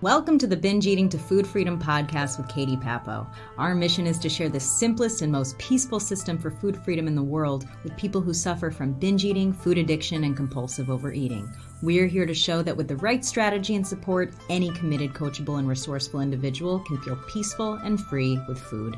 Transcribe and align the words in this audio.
Welcome 0.00 0.38
to 0.38 0.46
the 0.46 0.56
Binge 0.56 0.86
Eating 0.86 1.08
to 1.08 1.18
Food 1.18 1.44
Freedom 1.44 1.76
podcast 1.76 2.38
with 2.38 2.46
Katie 2.48 2.76
Papo. 2.76 3.26
Our 3.58 3.74
mission 3.74 4.06
is 4.06 4.16
to 4.20 4.28
share 4.28 4.48
the 4.48 4.60
simplest 4.60 5.22
and 5.22 5.32
most 5.32 5.58
peaceful 5.58 5.98
system 5.98 6.38
for 6.38 6.52
food 6.52 6.76
freedom 6.84 7.08
in 7.08 7.16
the 7.16 7.22
world 7.24 7.66
with 7.82 7.96
people 7.96 8.20
who 8.20 8.32
suffer 8.32 8.70
from 8.70 8.92
binge 8.92 9.24
eating, 9.24 9.52
food 9.52 9.76
addiction, 9.76 10.22
and 10.22 10.36
compulsive 10.36 10.88
overeating. 10.88 11.52
We're 11.82 12.06
here 12.06 12.26
to 12.26 12.32
show 12.32 12.62
that 12.62 12.76
with 12.76 12.86
the 12.86 12.94
right 12.98 13.24
strategy 13.24 13.74
and 13.74 13.84
support, 13.84 14.32
any 14.48 14.70
committed, 14.70 15.14
coachable, 15.14 15.58
and 15.58 15.66
resourceful 15.66 16.20
individual 16.20 16.78
can 16.78 17.02
feel 17.02 17.16
peaceful 17.26 17.72
and 17.72 18.00
free 18.00 18.38
with 18.46 18.60
food. 18.60 18.96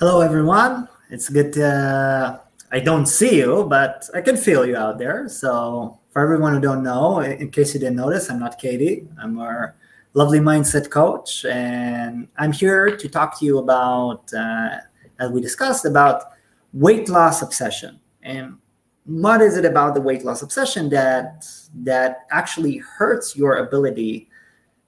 Hello, 0.00 0.20
everyone. 0.20 0.88
It's 1.10 1.28
good 1.28 1.52
to. 1.52 2.40
I 2.72 2.80
don't 2.80 3.06
see 3.06 3.36
you, 3.36 3.66
but 3.68 4.08
I 4.14 4.20
can 4.20 4.36
feel 4.36 4.66
you 4.66 4.76
out 4.76 4.98
there. 4.98 5.28
So 5.28 5.98
for 6.10 6.22
everyone 6.22 6.54
who 6.54 6.60
don't 6.60 6.82
know, 6.82 7.20
in 7.20 7.50
case 7.50 7.74
you 7.74 7.80
didn't 7.80 7.96
notice, 7.96 8.30
I'm 8.30 8.40
not 8.40 8.58
Katie. 8.58 9.08
I'm 9.20 9.38
our 9.38 9.76
lovely 10.14 10.40
mindset 10.40 10.90
coach, 10.90 11.44
and 11.44 12.26
I'm 12.38 12.52
here 12.52 12.96
to 12.96 13.08
talk 13.08 13.38
to 13.38 13.44
you 13.44 13.58
about, 13.58 14.32
uh, 14.32 14.78
as 15.18 15.30
we 15.30 15.40
discussed, 15.40 15.84
about 15.84 16.32
weight 16.72 17.08
loss 17.08 17.42
obsession 17.42 18.00
and 18.22 18.58
what 19.06 19.40
is 19.40 19.56
it 19.56 19.64
about 19.64 19.94
the 19.94 20.00
weight 20.00 20.24
loss 20.24 20.42
obsession 20.42 20.88
that 20.90 21.46
that 21.74 22.26
actually 22.30 22.78
hurts 22.78 23.36
your 23.36 23.58
ability 23.58 24.28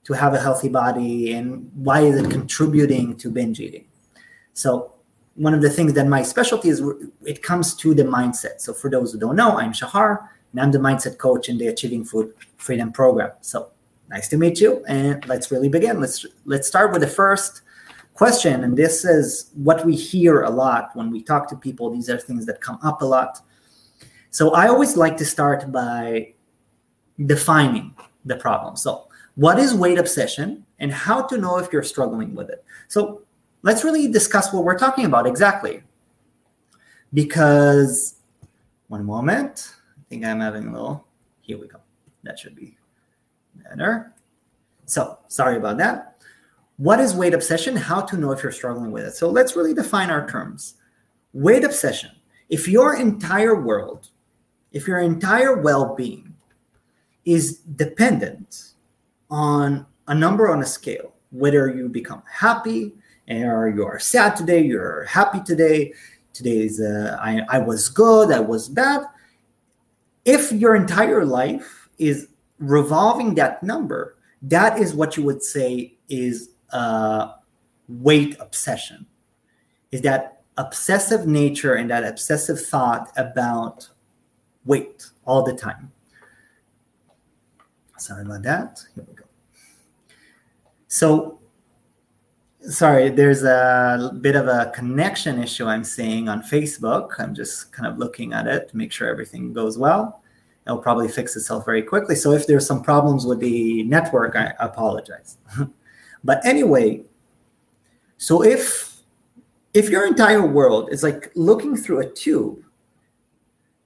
to 0.03 0.13
have 0.13 0.33
a 0.33 0.39
healthy 0.39 0.69
body, 0.69 1.33
and 1.33 1.71
why 1.73 2.01
is 2.01 2.17
it 2.17 2.29
contributing 2.29 3.15
to 3.15 3.29
binge 3.29 3.59
eating? 3.59 3.85
So 4.53 4.93
one 5.39 5.53
of 5.53 5.61
the 5.61 5.69
things 5.69 5.93
that 5.93 6.05
my 6.05 6.21
specialty 6.21 6.67
is 6.67 6.83
it 7.25 7.41
comes 7.41 7.73
to 7.73 7.95
the 7.95 8.03
mindset. 8.03 8.59
So 8.59 8.73
for 8.73 8.89
those 8.89 9.13
who 9.13 9.19
don't 9.19 9.37
know, 9.37 9.57
I'm 9.57 9.71
Shahar 9.71 10.29
and 10.51 10.61
I'm 10.61 10.71
the 10.71 10.79
mindset 10.79 11.17
coach 11.17 11.47
in 11.47 11.57
the 11.57 11.67
Achieving 11.67 12.03
Food 12.03 12.33
Freedom 12.57 12.91
program. 12.91 13.31
So 13.39 13.69
nice 14.09 14.27
to 14.27 14.37
meet 14.37 14.59
you, 14.59 14.83
and 14.87 15.25
let's 15.29 15.49
really 15.49 15.69
begin. 15.69 16.01
Let's 16.01 16.25
let's 16.43 16.67
start 16.67 16.91
with 16.91 17.01
the 17.01 17.07
first 17.07 17.61
question, 18.15 18.65
and 18.65 18.77
this 18.77 19.05
is 19.05 19.49
what 19.53 19.85
we 19.85 19.95
hear 19.95 20.41
a 20.41 20.49
lot 20.49 20.89
when 20.93 21.09
we 21.09 21.23
talk 21.23 21.47
to 21.49 21.55
people. 21.55 21.89
These 21.89 22.09
are 22.09 22.19
things 22.19 22.45
that 22.47 22.59
come 22.59 22.77
up 22.83 23.01
a 23.01 23.05
lot. 23.05 23.39
So 24.31 24.51
I 24.51 24.67
always 24.67 24.97
like 24.97 25.15
to 25.17 25.25
start 25.25 25.71
by 25.71 26.33
defining 27.25 27.95
the 28.25 28.35
problem. 28.35 28.75
So 28.75 29.07
what 29.35 29.57
is 29.57 29.73
weight 29.73 29.97
obsession, 29.97 30.65
and 30.79 30.91
how 30.91 31.21
to 31.27 31.37
know 31.37 31.59
if 31.59 31.71
you're 31.71 31.83
struggling 31.83 32.35
with 32.35 32.49
it? 32.49 32.61
So 32.89 33.21
let's 33.61 33.83
really 33.83 34.11
discuss 34.11 34.53
what 34.53 34.63
we're 34.63 34.77
talking 34.77 35.05
about 35.05 35.27
exactly. 35.27 35.81
Because 37.13 38.15
one 38.87 39.05
moment 39.05 39.73
I 39.97 40.01
think 40.09 40.25
I'm 40.25 40.39
having 40.39 40.67
a 40.67 40.71
little, 40.71 41.05
here 41.41 41.57
we 41.57 41.67
go. 41.67 41.79
That 42.23 42.37
should 42.37 42.55
be 42.55 42.77
better. 43.63 44.13
So 44.85 45.17
sorry 45.27 45.57
about 45.57 45.77
that. 45.77 46.17
What 46.77 46.99
is 46.99 47.13
weight 47.13 47.33
obsession? 47.33 47.75
How 47.75 48.01
to 48.01 48.17
know 48.17 48.31
if 48.31 48.41
you're 48.41 48.51
struggling 48.51 48.91
with 48.91 49.05
it. 49.05 49.11
So 49.11 49.29
let's 49.29 49.55
really 49.55 49.73
define 49.73 50.09
our 50.09 50.27
terms. 50.27 50.75
Weight 51.33 51.63
obsession. 51.63 52.11
If 52.47 52.67
your 52.67 52.95
entire 52.95 53.59
world, 53.61 54.09
if 54.71 54.87
your 54.87 54.99
entire 54.99 55.61
well-being 55.61 56.33
is 57.25 57.57
dependent 57.57 58.71
on 59.29 59.85
a 60.07 60.15
number 60.15 60.49
on 60.49 60.61
a 60.61 60.65
scale, 60.65 61.13
whether 61.31 61.69
you 61.69 61.89
become 61.89 62.23
happy 62.31 62.93
or 63.29 63.69
you 63.69 63.85
are 63.85 63.99
sad 63.99 64.35
today, 64.35 64.61
you're 64.61 65.05
happy 65.05 65.39
today, 65.45 65.93
today 66.33 66.59
is 66.61 66.79
uh, 66.79 67.17
I, 67.21 67.41
I 67.49 67.59
was 67.59 67.89
good, 67.89 68.31
I 68.31 68.39
was 68.39 68.69
bad, 68.69 69.01
if 70.25 70.51
your 70.51 70.75
entire 70.75 71.25
life 71.25 71.89
is 71.97 72.27
revolving 72.57 73.35
that 73.35 73.61
number, 73.63 74.15
that 74.41 74.79
is 74.79 74.93
what 74.93 75.17
you 75.17 75.23
would 75.23 75.43
say 75.43 75.93
is 76.09 76.49
a 76.71 77.31
weight 77.87 78.35
obsession. 78.39 79.05
Is 79.91 80.01
that 80.01 80.39
obsessive 80.59 81.25
nature 81.25 81.75
and 81.75 81.89
that 81.89 82.03
obsessive 82.03 82.59
thought 82.59 83.11
about 83.15 83.87
weight 84.65 85.05
all 85.25 85.41
the 85.41 85.53
time. 85.53 85.91
Sorry 87.97 88.23
about 88.23 88.43
that. 88.43 88.81
Here 88.93 89.05
we 89.07 89.13
go. 89.15 89.23
So, 90.87 91.38
sorry, 92.69 93.09
there's 93.09 93.43
a 93.43 94.17
bit 94.21 94.35
of 94.35 94.47
a 94.47 94.71
connection 94.73 95.41
issue 95.41 95.65
I'm 95.65 95.83
seeing 95.83 96.29
on 96.29 96.41
Facebook. 96.41 97.19
I'm 97.19 97.35
just 97.35 97.71
kind 97.71 97.87
of 97.87 97.97
looking 97.97 98.33
at 98.33 98.47
it 98.47 98.69
to 98.69 98.77
make 98.77 98.91
sure 98.91 99.07
everything 99.07 99.53
goes 99.53 99.77
well 99.77 100.21
it'll 100.69 100.81
probably 100.81 101.07
fix 101.07 101.35
itself 101.35 101.65
very 101.65 101.81
quickly. 101.81 102.15
So 102.15 102.31
if 102.31 102.45
there's 102.45 102.65
some 102.65 102.83
problems 102.83 103.25
with 103.25 103.39
the 103.39 103.83
network, 103.83 104.35
I 104.35 104.53
apologize. 104.59 105.37
but 106.23 106.45
anyway, 106.45 107.01
so 108.17 108.43
if 108.43 108.97
if 109.73 109.89
your 109.89 110.05
entire 110.05 110.45
world 110.45 110.89
is 110.91 111.03
like 111.03 111.31
looking 111.35 111.75
through 111.75 111.99
a 111.99 112.09
tube, 112.09 112.59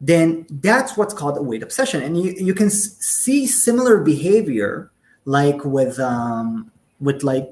then 0.01 0.45
that's 0.49 0.97
what's 0.97 1.13
called 1.13 1.37
a 1.37 1.41
weight 1.41 1.63
obsession. 1.63 2.01
And 2.01 2.21
you, 2.21 2.33
you 2.37 2.53
can 2.53 2.69
see 2.69 3.45
similar 3.47 4.01
behavior 4.01 4.91
like 5.25 5.63
with 5.63 5.99
um, 5.99 6.69
with 6.99 7.23
like 7.23 7.49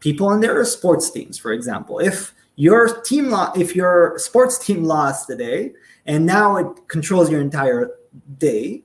people 0.00 0.28
on 0.28 0.40
their 0.40 0.64
sports 0.64 1.10
teams, 1.10 1.38
for 1.38 1.52
example. 1.52 1.98
If 1.98 2.34
your 2.56 3.00
team 3.02 3.30
lo- 3.30 3.52
if 3.56 3.76
your 3.76 4.18
sports 4.18 4.58
team 4.58 4.84
lost 4.84 5.28
today 5.28 5.72
and 6.06 6.26
now 6.26 6.56
it 6.56 6.88
controls 6.88 7.30
your 7.30 7.40
entire 7.40 7.90
day, 8.38 8.82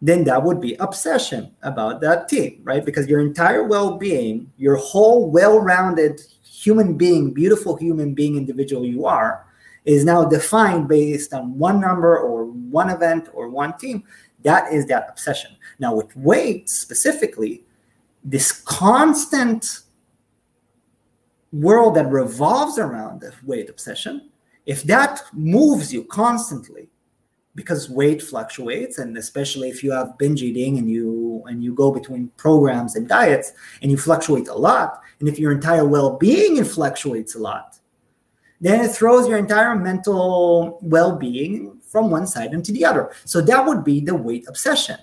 then 0.00 0.24
that 0.24 0.42
would 0.42 0.60
be 0.60 0.74
obsession 0.80 1.54
about 1.62 2.00
that 2.00 2.28
team, 2.28 2.60
right? 2.64 2.84
Because 2.84 3.06
your 3.06 3.20
entire 3.20 3.64
well 3.64 3.98
being, 3.98 4.50
your 4.56 4.76
whole 4.76 5.30
well 5.30 5.60
rounded 5.60 6.20
human 6.42 6.96
being, 6.96 7.32
beautiful 7.32 7.76
human 7.76 8.14
being 8.14 8.36
individual 8.36 8.84
you 8.84 9.06
are, 9.06 9.44
is 9.84 10.04
now 10.04 10.24
defined 10.24 10.88
based 10.88 11.32
on 11.32 11.58
one 11.58 11.80
number 11.80 12.18
or 12.18 12.46
one 12.46 12.90
event 12.90 13.28
or 13.32 13.48
one 13.48 13.76
team. 13.78 14.02
That 14.42 14.72
is 14.72 14.86
that 14.86 15.06
obsession. 15.08 15.56
Now, 15.78 15.94
with 15.94 16.14
weight 16.16 16.68
specifically, 16.68 17.62
this 18.24 18.52
constant 18.52 19.81
world 21.52 21.94
that 21.96 22.10
revolves 22.10 22.78
around 22.78 23.20
the 23.20 23.32
weight 23.44 23.68
obsession, 23.68 24.30
if 24.66 24.82
that 24.84 25.20
moves 25.32 25.92
you 25.92 26.04
constantly, 26.04 26.88
because 27.54 27.90
weight 27.90 28.22
fluctuates 28.22 28.98
and 28.98 29.16
especially 29.18 29.68
if 29.68 29.84
you 29.84 29.92
have 29.92 30.16
binge 30.18 30.42
eating 30.42 30.78
and 30.78 30.88
you 30.88 31.42
and 31.46 31.62
you 31.62 31.74
go 31.74 31.90
between 31.92 32.28
programs 32.36 32.96
and 32.96 33.08
diets 33.08 33.52
and 33.82 33.90
you 33.90 33.98
fluctuate 33.98 34.48
a 34.48 34.54
lot 34.54 35.02
and 35.20 35.28
if 35.28 35.38
your 35.38 35.52
entire 35.52 35.86
well-being 35.86 36.64
fluctuates 36.64 37.34
a 37.34 37.38
lot 37.38 37.78
then 38.62 38.82
it 38.82 38.92
throws 38.92 39.28
your 39.28 39.38
entire 39.38 39.74
mental 39.74 40.78
well-being 40.80 41.78
from 41.82 42.10
one 42.10 42.26
side 42.28 42.54
into 42.54 42.70
the 42.70 42.84
other. 42.84 43.10
So 43.24 43.40
that 43.42 43.66
would 43.66 43.82
be 43.84 44.00
the 44.00 44.14
weight 44.14 44.46
obsession. 44.48 44.96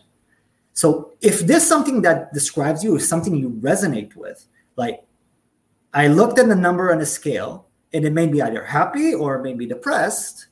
So 0.71 1.11
if 1.21 1.41
this 1.41 1.67
something 1.67 2.01
that 2.03 2.33
describes 2.33 2.85
you 2.85 2.95
is 2.95 3.07
something 3.07 3.35
you 3.35 3.49
resonate 3.61 4.15
with 4.15 4.45
like 4.77 5.03
i 5.93 6.07
looked 6.07 6.39
at 6.39 6.47
the 6.47 6.55
number 6.55 6.91
on 6.91 7.01
a 7.01 7.05
scale 7.05 7.67
and 7.93 8.05
it 8.05 8.13
made 8.13 8.31
me 8.31 8.41
either 8.41 8.63
happy 8.63 9.13
or 9.13 9.41
made 9.41 9.57
me 9.57 9.65
depressed 9.65 10.47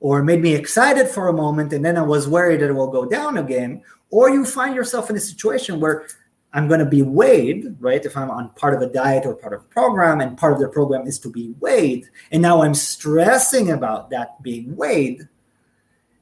or 0.00 0.22
made 0.22 0.40
me 0.40 0.54
excited 0.54 1.08
for 1.08 1.28
a 1.28 1.32
moment 1.32 1.72
and 1.72 1.84
then 1.84 1.96
I 1.96 2.02
was 2.02 2.28
worried 2.28 2.60
that 2.60 2.70
it 2.70 2.74
will 2.74 2.90
go 2.90 3.04
down 3.04 3.38
again. 3.38 3.82
Or 4.10 4.30
you 4.30 4.44
find 4.44 4.74
yourself 4.74 5.10
in 5.10 5.16
a 5.16 5.20
situation 5.20 5.80
where 5.80 6.06
I'm 6.52 6.68
going 6.68 6.80
to 6.80 6.86
be 6.86 7.02
weighed, 7.02 7.76
right? 7.78 8.02
If 8.04 8.16
I'm 8.16 8.30
on 8.30 8.48
part 8.50 8.74
of 8.74 8.80
a 8.80 8.90
diet 8.92 9.26
or 9.26 9.34
part 9.34 9.52
of 9.52 9.60
a 9.60 9.64
program, 9.64 10.20
and 10.20 10.38
part 10.38 10.54
of 10.54 10.60
the 10.60 10.68
program 10.68 11.06
is 11.06 11.18
to 11.20 11.30
be 11.30 11.54
weighed, 11.60 12.06
and 12.32 12.40
now 12.40 12.62
I'm 12.62 12.72
stressing 12.72 13.70
about 13.70 14.08
that 14.10 14.42
being 14.42 14.74
weighed. 14.74 15.28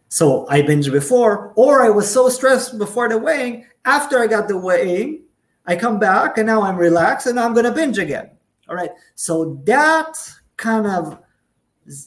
So 0.08 0.48
I 0.48 0.62
binged 0.62 0.90
before, 0.90 1.52
or 1.54 1.84
I 1.84 1.90
was 1.90 2.12
so 2.12 2.28
stressed 2.28 2.76
before 2.76 3.08
the 3.08 3.18
weighing. 3.18 3.66
After 3.84 4.18
I 4.18 4.26
got 4.26 4.48
the 4.48 4.56
weighing, 4.56 5.22
I 5.64 5.76
come 5.76 6.00
back 6.00 6.38
and 6.38 6.46
now 6.46 6.62
I'm 6.62 6.76
relaxed 6.76 7.26
and 7.26 7.36
now 7.36 7.44
I'm 7.44 7.54
going 7.54 7.66
to 7.66 7.72
binge 7.72 7.98
again. 7.98 8.30
All 8.68 8.76
right. 8.76 8.90
So 9.14 9.60
that 9.64 10.16
kind 10.56 10.86
of 10.86 11.18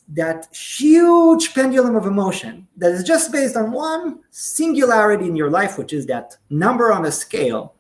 that 0.09 0.53
huge 0.53 1.53
pendulum 1.53 1.95
of 1.95 2.06
emotion 2.06 2.67
that 2.75 2.91
is 2.91 3.03
just 3.03 3.31
based 3.31 3.56
on 3.56 3.71
one 3.71 4.19
singularity 4.29 5.25
in 5.25 5.35
your 5.35 5.50
life, 5.50 5.77
which 5.77 5.94
is 5.94 6.06
that 6.07 6.35
number 6.50 6.91
on 6.91 7.06
a 7.06 7.11
scale, 7.11 7.75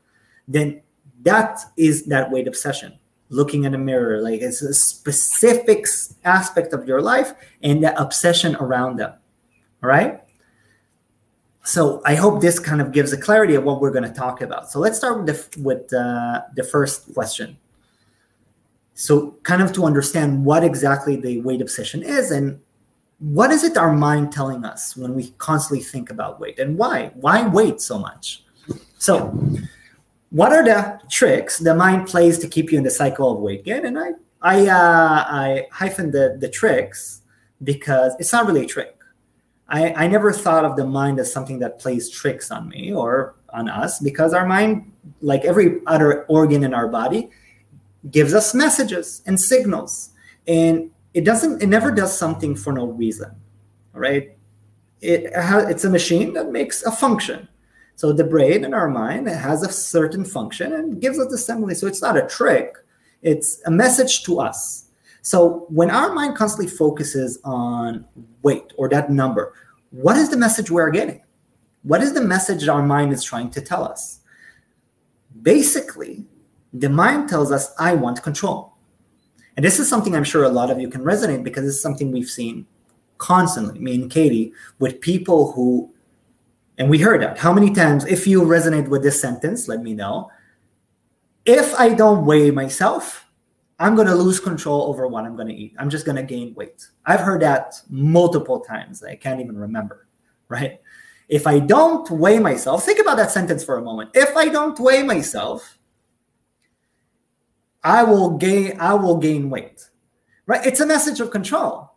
then 0.47 0.81
that 1.23 1.59
is 1.75 2.05
that 2.05 2.31
weight 2.31 2.47
obsession. 2.47 2.97
Looking 3.29 3.65
in 3.65 3.75
a 3.75 3.77
mirror, 3.77 4.21
like 4.21 4.41
it's 4.41 4.61
a 4.61 4.73
specific 4.73 5.85
aspect 6.23 6.73
of 6.73 6.87
your 6.87 7.01
life 7.01 7.33
and 7.61 7.83
the 7.83 7.99
obsession 8.01 8.55
around 8.55 8.95
them. 8.95 9.13
All 9.83 9.89
right. 9.89 10.21
So 11.63 12.01
I 12.05 12.15
hope 12.15 12.41
this 12.41 12.57
kind 12.57 12.81
of 12.81 12.91
gives 12.91 13.13
a 13.13 13.17
clarity 13.17 13.53
of 13.53 13.63
what 13.63 13.81
we're 13.81 13.91
going 13.91 14.07
to 14.07 14.13
talk 14.13 14.41
about. 14.41 14.71
So 14.71 14.79
let's 14.79 14.97
start 14.97 15.23
with 15.23 15.27
the, 15.27 15.61
with 15.61 15.93
uh, 15.93 16.41
the 16.55 16.63
first 16.63 17.13
question. 17.13 17.57
So, 18.99 19.37
kind 19.43 19.61
of 19.61 19.71
to 19.73 19.85
understand 19.85 20.43
what 20.43 20.61
exactly 20.61 21.15
the 21.15 21.39
weight 21.39 21.61
obsession 21.61 22.03
is, 22.03 22.31
and 22.31 22.59
what 23.19 23.49
is 23.49 23.63
it 23.63 23.77
our 23.77 23.93
mind 23.93 24.33
telling 24.33 24.65
us 24.65 24.97
when 24.97 25.15
we 25.15 25.29
constantly 25.37 25.81
think 25.81 26.09
about 26.09 26.41
weight 26.41 26.59
and 26.59 26.77
why? 26.77 27.11
Why 27.13 27.47
weight 27.47 27.79
so 27.79 27.97
much? 27.97 28.43
So, 28.97 29.17
what 30.31 30.51
are 30.51 30.65
the 30.65 30.99
tricks 31.09 31.59
the 31.59 31.73
mind 31.73 32.07
plays 32.07 32.39
to 32.39 32.47
keep 32.49 32.73
you 32.73 32.77
in 32.77 32.83
the 32.83 32.91
cycle 32.91 33.31
of 33.31 33.39
weight 33.39 33.63
gain? 33.63 33.85
And 33.85 33.97
I 33.97 34.09
I 34.41 34.67
uh, 34.67 35.23
I 35.29 35.67
hyphen 35.71 36.11
the 36.11 36.35
the 36.37 36.49
tricks 36.49 37.21
because 37.63 38.11
it's 38.19 38.33
not 38.33 38.47
really 38.47 38.65
a 38.65 38.67
trick. 38.67 38.97
I, 39.69 39.93
I 39.93 40.07
never 40.07 40.33
thought 40.33 40.65
of 40.65 40.75
the 40.75 40.85
mind 40.85 41.19
as 41.19 41.31
something 41.31 41.59
that 41.59 41.79
plays 41.79 42.09
tricks 42.09 42.51
on 42.51 42.67
me 42.67 42.91
or 42.91 43.35
on 43.53 43.69
us 43.69 44.01
because 44.01 44.33
our 44.33 44.45
mind, 44.45 44.91
like 45.21 45.45
every 45.45 45.79
other 45.87 46.25
organ 46.25 46.65
in 46.65 46.73
our 46.73 46.89
body, 46.89 47.29
gives 48.11 48.33
us 48.33 48.53
messages 48.53 49.21
and 49.25 49.39
signals. 49.39 50.09
And 50.47 50.91
it 51.13 51.25
doesn't, 51.25 51.61
it 51.61 51.67
never 51.67 51.91
does 51.91 52.17
something 52.17 52.55
for 52.55 52.73
no 52.73 52.87
reason. 52.87 53.31
Right. 53.93 54.37
It 55.01 55.31
it's 55.33 55.85
a 55.85 55.89
machine 55.89 56.33
that 56.33 56.51
makes 56.51 56.83
a 56.83 56.91
function. 56.91 57.47
So 57.95 58.13
the 58.13 58.23
brain 58.23 58.63
in 58.63 58.73
our 58.73 58.89
mind 58.89 59.27
has 59.27 59.63
a 59.63 59.71
certain 59.71 60.23
function 60.23 60.73
and 60.73 61.01
gives 61.01 61.19
us 61.19 61.29
the 61.29 61.37
simile. 61.37 61.75
So 61.75 61.87
it's 61.87 62.01
not 62.01 62.17
a 62.17 62.27
trick, 62.27 62.75
it's 63.21 63.61
a 63.65 63.71
message 63.71 64.23
to 64.23 64.39
us. 64.39 64.85
So 65.21 65.65
when 65.69 65.89
our 65.89 66.13
mind 66.13 66.37
constantly 66.37 66.73
focuses 66.73 67.39
on 67.43 68.05
weight 68.41 68.71
or 68.77 68.87
that 68.89 69.11
number, 69.11 69.53
what 69.91 70.15
is 70.15 70.29
the 70.29 70.37
message 70.37 70.71
we're 70.71 70.91
getting? 70.91 71.21
What 71.83 72.01
is 72.01 72.13
the 72.13 72.21
message 72.21 72.67
our 72.67 72.83
mind 72.83 73.11
is 73.11 73.23
trying 73.23 73.49
to 73.51 73.61
tell 73.61 73.83
us? 73.83 74.19
Basically, 75.41 76.25
the 76.73 76.89
mind 76.89 77.29
tells 77.29 77.51
us, 77.51 77.73
I 77.79 77.95
want 77.95 78.21
control. 78.21 78.73
And 79.55 79.65
this 79.65 79.79
is 79.79 79.89
something 79.89 80.15
I'm 80.15 80.23
sure 80.23 80.43
a 80.43 80.49
lot 80.49 80.69
of 80.69 80.79
you 80.79 80.87
can 80.87 81.01
resonate 81.01 81.43
because 81.43 81.67
it's 81.67 81.81
something 81.81 82.11
we've 82.11 82.29
seen 82.29 82.65
constantly, 83.17 83.79
me 83.79 83.95
and 83.95 84.09
Katie, 84.09 84.53
with 84.79 85.01
people 85.01 85.51
who, 85.51 85.91
and 86.77 86.89
we 86.89 86.99
heard 86.99 87.21
that. 87.21 87.37
How 87.37 87.51
many 87.51 87.73
times, 87.73 88.05
if 88.05 88.25
you 88.25 88.41
resonate 88.43 88.87
with 88.87 89.03
this 89.03 89.19
sentence, 89.19 89.67
let 89.67 89.81
me 89.81 89.93
know. 89.93 90.31
If 91.45 91.73
I 91.75 91.93
don't 91.93 92.25
weigh 92.25 92.51
myself, 92.51 93.25
I'm 93.79 93.95
going 93.95 94.07
to 94.07 94.15
lose 94.15 94.39
control 94.39 94.83
over 94.83 95.07
what 95.07 95.25
I'm 95.25 95.35
going 95.35 95.47
to 95.47 95.53
eat. 95.53 95.73
I'm 95.79 95.89
just 95.89 96.05
going 96.05 96.17
to 96.17 96.23
gain 96.23 96.53
weight. 96.53 96.87
I've 97.05 97.21
heard 97.21 97.41
that 97.41 97.81
multiple 97.89 98.59
times. 98.59 99.03
I 99.03 99.15
can't 99.15 99.41
even 99.41 99.57
remember, 99.57 100.07
right? 100.49 100.79
If 101.27 101.47
I 101.47 101.59
don't 101.59 102.09
weigh 102.09 102.39
myself, 102.39 102.85
think 102.85 102.99
about 102.99 103.17
that 103.17 103.31
sentence 103.31 103.63
for 103.63 103.77
a 103.77 103.81
moment. 103.81 104.11
If 104.13 104.35
I 104.35 104.49
don't 104.49 104.79
weigh 104.79 105.03
myself, 105.03 105.78
I 107.83 108.03
will 108.03 108.37
gain 108.37 108.79
I 108.79 108.93
will 108.93 109.17
gain 109.17 109.49
weight. 109.49 109.87
Right? 110.45 110.65
It's 110.65 110.79
a 110.79 110.85
message 110.85 111.19
of 111.19 111.31
control. 111.31 111.91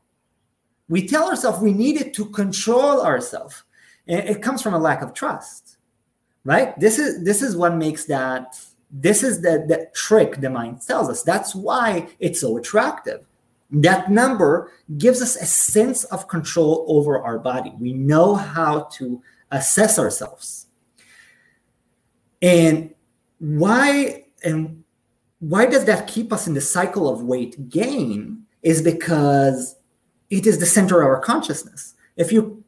We 0.89 1.07
tell 1.07 1.29
ourselves 1.29 1.61
we 1.61 1.73
needed 1.73 2.13
to 2.15 2.27
control 2.27 3.01
ourselves. 3.01 3.63
And 4.07 4.29
it 4.29 4.43
comes 4.43 4.63
from 4.63 4.75
a 4.75 4.79
lack 4.79 5.03
of 5.03 5.15
trust. 5.15 5.77
Right? 6.45 6.79
This 6.79 6.99
is 6.99 7.25
this 7.25 7.43
is 7.43 7.57
what 7.57 7.77
makes 7.77 8.05
that 8.07 8.59
this 8.93 9.23
is 9.23 9.41
the, 9.41 9.65
the 9.67 9.91
trick 9.95 10.41
the 10.41 10.51
mind 10.51 10.83
tells 10.83 11.09
us. 11.09 11.23
That's 11.23 11.55
why 11.55 12.09
it's 12.21 12.41
so 12.43 12.59
attractive. 12.59 13.27
That 13.71 14.11
number 14.11 14.71
gives 14.99 15.23
us 15.23 15.35
a 15.37 15.47
sense 15.47 16.05
of 16.05 16.29
control 16.29 16.85
over 16.89 17.23
our 17.23 17.39
body. 17.39 17.73
We 17.81 17.95
know 17.95 18.35
how 18.35 18.81
to 18.99 19.23
assess 19.51 19.99
ourselves. 19.99 20.67
And 22.43 22.95
why 23.39 24.25
and 24.45 24.85
why 25.43 25.67
does 25.67 25.85
that 25.87 26.07
keep 26.07 26.33
us 26.33 26.47
in 26.47 26.55
the 26.55 26.61
cycle 26.61 27.09
of 27.09 27.23
weight 27.23 27.69
gain 27.69 28.45
is 28.63 28.81
because 28.81 29.75
it 30.31 30.47
is 30.47 30.59
the 30.59 30.67
center 30.67 31.01
of 31.01 31.09
our 31.09 31.21
consciousness. 31.21 31.95
If 32.17 32.31
you 32.31 32.63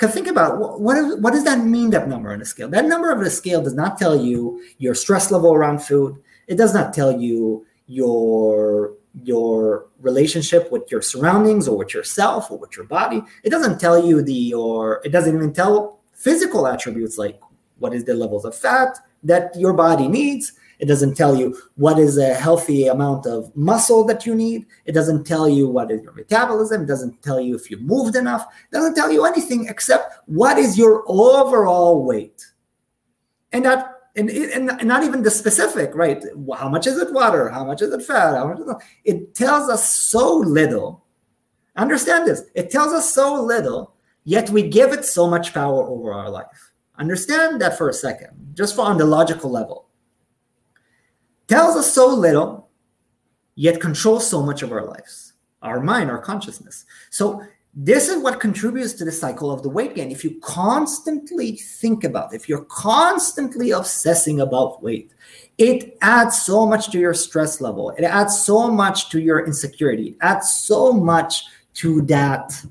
think 0.00 0.28
about 0.28 0.80
what, 0.80 0.96
is, 0.96 1.16
what 1.16 1.32
does 1.32 1.42
that 1.42 1.64
mean, 1.64 1.90
that 1.90 2.06
number 2.06 2.32
on 2.32 2.38
the 2.38 2.44
scale? 2.44 2.68
That 2.68 2.86
number 2.86 3.10
of 3.10 3.18
the 3.18 3.30
scale 3.30 3.62
does 3.62 3.74
not 3.74 3.98
tell 3.98 4.14
you 4.14 4.62
your 4.78 4.94
stress 4.94 5.32
level 5.32 5.52
around 5.52 5.82
food. 5.82 6.22
It 6.46 6.54
does 6.54 6.72
not 6.72 6.94
tell 6.94 7.20
you 7.20 7.66
your 7.86 8.92
your 9.24 9.86
relationship 10.00 10.70
with 10.70 10.88
your 10.88 11.02
surroundings 11.02 11.66
or 11.66 11.76
with 11.76 11.92
yourself 11.92 12.48
or 12.48 12.58
with 12.58 12.76
your 12.76 12.86
body. 12.86 13.20
It 13.42 13.50
doesn't 13.50 13.80
tell 13.80 14.06
you 14.06 14.22
the 14.22 14.54
or 14.54 15.00
it 15.04 15.08
doesn't 15.10 15.34
even 15.34 15.52
tell 15.52 15.98
physical 16.12 16.68
attributes 16.68 17.18
like 17.18 17.40
what 17.80 17.92
is 17.92 18.04
the 18.04 18.14
levels 18.14 18.44
of 18.44 18.54
fat 18.56 19.00
that 19.24 19.58
your 19.58 19.72
body 19.72 20.06
needs. 20.06 20.52
It 20.80 20.86
doesn't 20.86 21.14
tell 21.14 21.36
you 21.36 21.56
what 21.76 21.98
is 21.98 22.16
a 22.16 22.32
healthy 22.32 22.86
amount 22.86 23.26
of 23.26 23.54
muscle 23.54 24.02
that 24.06 24.24
you 24.24 24.34
need. 24.34 24.64
It 24.86 24.92
doesn't 24.92 25.26
tell 25.26 25.46
you 25.46 25.68
what 25.68 25.90
is 25.90 26.02
your 26.02 26.12
metabolism. 26.12 26.82
It 26.82 26.86
doesn't 26.86 27.22
tell 27.22 27.38
you 27.38 27.54
if 27.54 27.70
you 27.70 27.76
moved 27.76 28.16
enough. 28.16 28.46
It 28.72 28.74
doesn't 28.74 28.94
tell 28.94 29.12
you 29.12 29.26
anything 29.26 29.68
except 29.68 30.14
what 30.26 30.56
is 30.56 30.78
your 30.78 31.04
overall 31.06 32.04
weight. 32.04 32.46
And 33.52 33.64
that 33.66 33.96
and, 34.16 34.30
and 34.30 34.84
not 34.84 35.04
even 35.04 35.22
the 35.22 35.30
specific, 35.30 35.94
right? 35.94 36.24
How 36.56 36.68
much 36.68 36.86
is 36.86 36.96
it 36.96 37.12
water? 37.12 37.48
How 37.50 37.64
much 37.64 37.82
is 37.82 37.92
it 37.92 38.02
fat? 38.02 38.34
How 38.34 38.48
much 38.48 38.58
is 38.58 38.68
it? 38.68 38.76
it 39.04 39.34
tells 39.34 39.68
us 39.68 39.86
so 39.86 40.36
little. 40.38 41.04
Understand 41.76 42.26
this. 42.26 42.42
It 42.54 42.70
tells 42.70 42.92
us 42.92 43.14
so 43.14 43.40
little, 43.40 43.94
yet 44.24 44.50
we 44.50 44.68
give 44.68 44.92
it 44.92 45.04
so 45.04 45.28
much 45.28 45.54
power 45.54 45.84
over 45.84 46.12
our 46.12 46.28
life. 46.28 46.72
Understand 46.98 47.60
that 47.60 47.78
for 47.78 47.88
a 47.88 47.94
second, 47.94 48.52
just 48.54 48.74
for 48.74 48.82
on 48.82 48.98
the 48.98 49.04
logical 49.04 49.50
level 49.50 49.89
tells 51.50 51.74
us 51.76 51.92
so 51.92 52.06
little, 52.06 52.70
yet 53.56 53.80
controls 53.80 54.26
so 54.26 54.40
much 54.40 54.62
of 54.62 54.70
our 54.70 54.86
lives, 54.86 55.32
our 55.62 55.80
mind, 55.80 56.08
our 56.08 56.18
consciousness. 56.18 56.84
So 57.10 57.42
this 57.74 58.08
is 58.08 58.22
what 58.22 58.40
contributes 58.40 58.92
to 58.94 59.04
the 59.04 59.12
cycle 59.12 59.50
of 59.50 59.62
the 59.64 59.68
weight 59.68 59.96
gain. 59.96 60.12
If 60.12 60.24
you 60.24 60.38
constantly 60.40 61.56
think 61.56 62.04
about, 62.04 62.32
if 62.34 62.48
you're 62.48 62.64
constantly 62.66 63.72
obsessing 63.72 64.40
about 64.40 64.82
weight, 64.82 65.12
it 65.58 65.98
adds 66.00 66.40
so 66.40 66.64
much 66.66 66.90
to 66.92 66.98
your 66.98 67.14
stress 67.14 67.60
level. 67.60 67.90
It 67.90 68.04
adds 68.04 68.40
so 68.40 68.70
much 68.70 69.10
to 69.10 69.20
your 69.20 69.44
insecurity. 69.44 70.10
It 70.10 70.16
adds 70.20 70.50
so 70.52 70.92
much 70.92 71.44
to 71.74 72.02
that, 72.02 72.64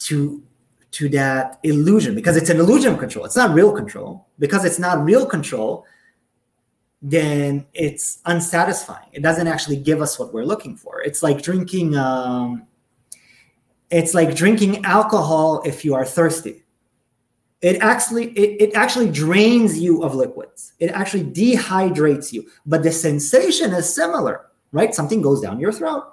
to 0.00 0.42
to 0.90 1.08
that 1.10 1.60
illusion 1.62 2.14
because 2.14 2.36
it's 2.36 2.50
an 2.50 2.58
illusion 2.58 2.94
of 2.94 2.98
control. 2.98 3.24
It's 3.24 3.36
not 3.36 3.54
real 3.54 3.72
control. 3.72 4.26
Because 4.38 4.64
it's 4.64 4.78
not 4.78 5.04
real 5.04 5.26
control, 5.26 5.84
then 7.00 7.64
it's 7.74 8.18
unsatisfying. 8.26 9.08
It 9.12 9.22
doesn't 9.22 9.46
actually 9.46 9.76
give 9.76 10.02
us 10.02 10.18
what 10.18 10.34
we're 10.34 10.44
looking 10.44 10.76
for. 10.76 11.00
It's 11.02 11.22
like 11.22 11.42
drinking. 11.42 11.96
Um, 11.96 12.66
it's 13.90 14.14
like 14.14 14.34
drinking 14.34 14.84
alcohol 14.84 15.62
if 15.64 15.84
you 15.84 15.94
are 15.94 16.04
thirsty. 16.04 16.64
It 17.60 17.80
actually 17.80 18.30
it, 18.32 18.68
it 18.68 18.74
actually 18.74 19.10
drains 19.10 19.78
you 19.78 20.02
of 20.02 20.14
liquids. 20.14 20.72
It 20.78 20.90
actually 20.90 21.24
dehydrates 21.24 22.32
you. 22.32 22.48
But 22.66 22.82
the 22.82 22.92
sensation 22.92 23.72
is 23.72 23.92
similar, 23.92 24.46
right? 24.72 24.94
Something 24.94 25.22
goes 25.22 25.40
down 25.40 25.60
your 25.60 25.72
throat. 25.72 26.04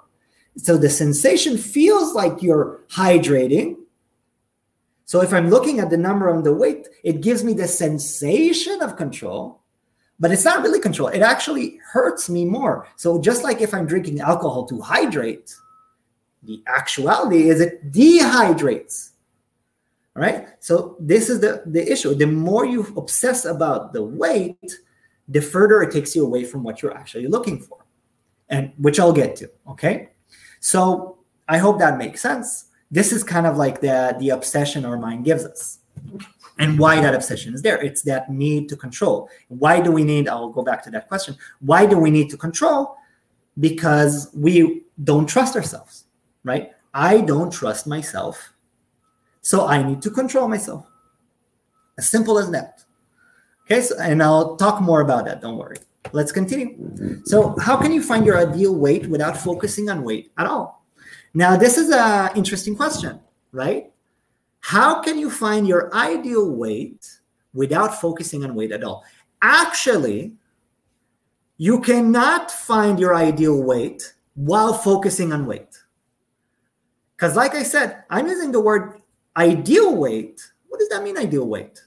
So 0.56 0.78
the 0.78 0.88
sensation 0.88 1.58
feels 1.58 2.14
like 2.14 2.42
you're 2.42 2.80
hydrating. 2.88 3.76
So 5.04 5.20
if 5.20 5.32
I'm 5.32 5.50
looking 5.50 5.80
at 5.80 5.90
the 5.90 5.96
number 5.96 6.30
on 6.30 6.42
the 6.42 6.54
weight, 6.54 6.88
it 7.04 7.20
gives 7.20 7.44
me 7.44 7.52
the 7.52 7.68
sensation 7.68 8.82
of 8.82 8.96
control 8.96 9.62
but 10.18 10.30
it's 10.30 10.44
not 10.44 10.62
really 10.62 10.80
control. 10.80 11.08
It 11.08 11.20
actually 11.20 11.78
hurts 11.92 12.30
me 12.30 12.44
more. 12.44 12.88
So 12.96 13.20
just 13.20 13.44
like 13.44 13.60
if 13.60 13.74
I'm 13.74 13.86
drinking 13.86 14.20
alcohol 14.20 14.66
to 14.66 14.80
hydrate, 14.80 15.54
the 16.42 16.62
actuality 16.66 17.48
is 17.48 17.60
it 17.60 17.92
dehydrates. 17.92 19.10
All 20.14 20.22
right. 20.22 20.48
So 20.60 20.96
this 20.98 21.28
is 21.28 21.40
the, 21.40 21.62
the 21.66 21.90
issue. 21.90 22.14
The 22.14 22.26
more 22.26 22.64
you 22.64 22.86
obsess 22.96 23.44
about 23.44 23.92
the 23.92 24.02
weight, 24.02 24.72
the 25.28 25.42
further 25.42 25.82
it 25.82 25.92
takes 25.92 26.16
you 26.16 26.24
away 26.24 26.44
from 26.44 26.62
what 26.62 26.80
you're 26.80 26.96
actually 26.96 27.26
looking 27.26 27.60
for. 27.60 27.78
And 28.48 28.72
which 28.78 28.98
I'll 29.00 29.12
get 29.12 29.36
to. 29.36 29.50
Okay. 29.68 30.10
So 30.60 31.18
I 31.48 31.58
hope 31.58 31.78
that 31.80 31.98
makes 31.98 32.20
sense. 32.20 32.66
This 32.90 33.12
is 33.12 33.22
kind 33.24 33.46
of 33.46 33.56
like 33.56 33.80
the, 33.80 34.16
the 34.20 34.30
obsession 34.30 34.84
our 34.84 34.96
mind 34.96 35.24
gives 35.24 35.44
us 35.44 35.80
and 36.58 36.78
why 36.78 37.00
that 37.00 37.14
obsession 37.14 37.54
is 37.54 37.62
there. 37.62 37.80
It's 37.82 38.02
that 38.02 38.30
need 38.30 38.68
to 38.70 38.76
control. 38.76 39.28
Why 39.48 39.80
do 39.80 39.92
we 39.92 40.04
need? 40.04 40.28
I'll 40.28 40.48
go 40.48 40.62
back 40.62 40.82
to 40.84 40.90
that 40.90 41.08
question. 41.08 41.36
Why 41.60 41.86
do 41.86 41.98
we 41.98 42.10
need 42.10 42.30
to 42.30 42.36
control? 42.36 42.96
Because 43.58 44.30
we 44.34 44.82
don't 45.04 45.26
trust 45.26 45.56
ourselves, 45.56 46.04
right? 46.44 46.72
I 46.94 47.20
don't 47.20 47.52
trust 47.52 47.86
myself. 47.86 48.52
So 49.42 49.66
I 49.66 49.82
need 49.82 50.02
to 50.02 50.10
control 50.10 50.48
myself. 50.48 50.86
As 51.98 52.08
simple 52.08 52.38
as 52.38 52.50
that. 52.50 52.82
Okay, 53.64 53.80
so, 53.80 53.96
and 53.98 54.22
I'll 54.22 54.56
talk 54.56 54.80
more 54.80 55.00
about 55.00 55.24
that. 55.26 55.40
Don't 55.40 55.56
worry. 55.56 55.76
Let's 56.12 56.30
continue. 56.30 57.20
So, 57.24 57.56
how 57.58 57.76
can 57.76 57.92
you 57.92 58.02
find 58.02 58.24
your 58.24 58.38
ideal 58.38 58.74
weight 58.74 59.06
without 59.06 59.36
focusing 59.36 59.90
on 59.90 60.04
weight 60.04 60.30
at 60.38 60.46
all? 60.46 60.84
Now, 61.34 61.56
this 61.56 61.76
is 61.76 61.90
an 61.90 62.30
interesting 62.36 62.76
question, 62.76 63.18
right? 63.52 63.90
How 64.66 65.00
can 65.00 65.16
you 65.16 65.30
find 65.30 65.64
your 65.68 65.94
ideal 65.94 66.50
weight 66.50 67.06
without 67.54 68.00
focusing 68.00 68.42
on 68.42 68.56
weight 68.56 68.72
at 68.72 68.82
all? 68.82 69.04
Actually, 69.40 70.32
you 71.56 71.80
cannot 71.80 72.50
find 72.50 72.98
your 72.98 73.14
ideal 73.14 73.62
weight 73.62 74.12
while 74.34 74.72
focusing 74.74 75.32
on 75.32 75.46
weight. 75.46 75.68
Because, 77.14 77.36
like 77.36 77.54
I 77.54 77.62
said, 77.62 78.02
I'm 78.10 78.26
using 78.26 78.50
the 78.50 78.58
word 78.58 79.00
ideal 79.36 79.94
weight. 79.94 80.44
What 80.66 80.80
does 80.80 80.88
that 80.88 81.04
mean, 81.04 81.16
ideal 81.16 81.46
weight? 81.46 81.80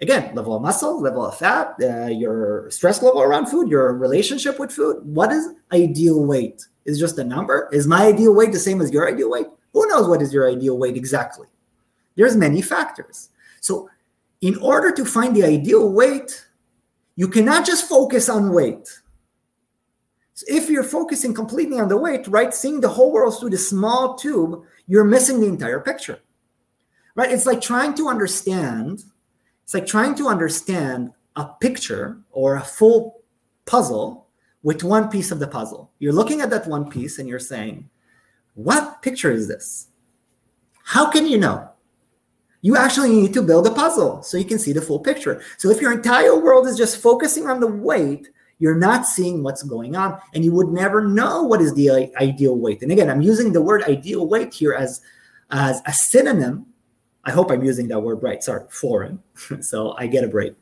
Again, 0.00 0.34
level 0.34 0.56
of 0.56 0.62
muscle, 0.62 1.00
level 1.00 1.24
of 1.24 1.38
fat, 1.38 1.76
uh, 1.80 2.06
your 2.06 2.68
stress 2.72 3.04
level 3.04 3.22
around 3.22 3.46
food, 3.46 3.70
your 3.70 3.92
relationship 3.92 4.58
with 4.58 4.72
food. 4.72 4.96
What 5.04 5.30
is 5.30 5.46
ideal 5.72 6.24
weight? 6.24 6.66
Is 6.86 6.98
just 6.98 7.20
a 7.20 7.24
number? 7.24 7.68
Is 7.70 7.86
my 7.86 8.06
ideal 8.06 8.34
weight 8.34 8.50
the 8.50 8.58
same 8.58 8.80
as 8.80 8.90
your 8.90 9.08
ideal 9.08 9.30
weight? 9.30 9.46
Who 9.72 9.86
knows 9.86 10.08
what 10.08 10.22
is 10.22 10.34
your 10.34 10.50
ideal 10.50 10.76
weight 10.76 10.96
exactly? 10.96 11.46
There's 12.16 12.36
many 12.36 12.62
factors. 12.62 13.28
So, 13.60 13.88
in 14.40 14.56
order 14.58 14.92
to 14.92 15.04
find 15.04 15.34
the 15.34 15.44
ideal 15.44 15.90
weight, 15.90 16.46
you 17.16 17.28
cannot 17.28 17.64
just 17.64 17.88
focus 17.88 18.28
on 18.28 18.52
weight. 18.52 18.88
So 20.34 20.44
if 20.48 20.68
you're 20.68 20.84
focusing 20.84 21.32
completely 21.32 21.80
on 21.80 21.88
the 21.88 21.96
weight, 21.96 22.28
right, 22.28 22.52
seeing 22.52 22.80
the 22.80 22.90
whole 22.90 23.10
world 23.10 23.40
through 23.40 23.50
the 23.50 23.58
small 23.58 24.16
tube, 24.16 24.62
you're 24.86 25.04
missing 25.04 25.40
the 25.40 25.46
entire 25.46 25.80
picture. 25.80 26.20
Right? 27.14 27.32
It's 27.32 27.46
like 27.46 27.62
trying 27.62 27.94
to 27.94 28.08
understand, 28.08 29.02
it's 29.64 29.72
like 29.72 29.86
trying 29.86 30.14
to 30.16 30.28
understand 30.28 31.12
a 31.36 31.46
picture 31.46 32.18
or 32.32 32.56
a 32.56 32.60
full 32.60 33.22
puzzle 33.64 34.28
with 34.62 34.84
one 34.84 35.08
piece 35.08 35.30
of 35.30 35.38
the 35.38 35.48
puzzle. 35.48 35.90
You're 36.00 36.12
looking 36.12 36.42
at 36.42 36.50
that 36.50 36.66
one 36.66 36.90
piece 36.90 37.18
and 37.18 37.26
you're 37.26 37.38
saying, 37.38 37.88
what 38.52 39.00
picture 39.00 39.32
is 39.32 39.48
this? 39.48 39.88
How 40.84 41.10
can 41.10 41.26
you 41.26 41.38
know? 41.38 41.70
You 42.66 42.76
actually 42.76 43.10
need 43.10 43.32
to 43.34 43.42
build 43.42 43.68
a 43.68 43.70
puzzle 43.70 44.24
so 44.24 44.36
you 44.36 44.44
can 44.44 44.58
see 44.58 44.72
the 44.72 44.82
full 44.82 44.98
picture. 44.98 45.40
So 45.56 45.70
if 45.70 45.80
your 45.80 45.92
entire 45.92 46.36
world 46.36 46.66
is 46.66 46.76
just 46.76 47.00
focusing 47.00 47.46
on 47.46 47.60
the 47.60 47.68
weight, 47.68 48.28
you're 48.58 48.74
not 48.74 49.06
seeing 49.06 49.44
what's 49.44 49.62
going 49.62 49.94
on 49.94 50.18
and 50.34 50.44
you 50.44 50.50
would 50.50 50.70
never 50.70 51.06
know 51.06 51.44
what 51.44 51.60
is 51.60 51.74
the 51.74 52.10
ideal 52.20 52.58
weight. 52.58 52.82
And 52.82 52.90
again 52.90 53.08
i'm 53.08 53.22
using 53.22 53.52
the 53.52 53.62
word 53.62 53.84
ideal 53.84 54.26
weight 54.26 54.52
here 54.52 54.74
as 54.74 55.00
as 55.52 55.80
a 55.86 55.92
synonym. 55.92 56.66
I 57.24 57.30
hope 57.30 57.52
i'm 57.52 57.62
using 57.62 57.86
that 57.86 58.00
word 58.00 58.20
right. 58.24 58.42
Sorry 58.42 58.64
foreign. 58.68 59.22
So 59.60 59.94
i 59.96 60.08
get 60.08 60.24
a 60.24 60.28
break. 60.28 60.54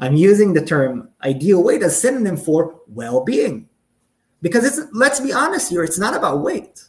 I'm 0.00 0.14
using 0.14 0.52
the 0.52 0.62
term 0.62 1.08
ideal 1.22 1.62
weight 1.64 1.82
as 1.82 1.94
a 1.94 1.96
synonym 1.96 2.36
for 2.36 2.78
well-being. 2.88 3.70
Because 4.42 4.66
it's 4.66 4.86
let's 4.92 5.18
be 5.18 5.32
honest 5.32 5.70
here 5.70 5.82
it's 5.82 5.98
not 5.98 6.14
about 6.14 6.42
weight. 6.42 6.84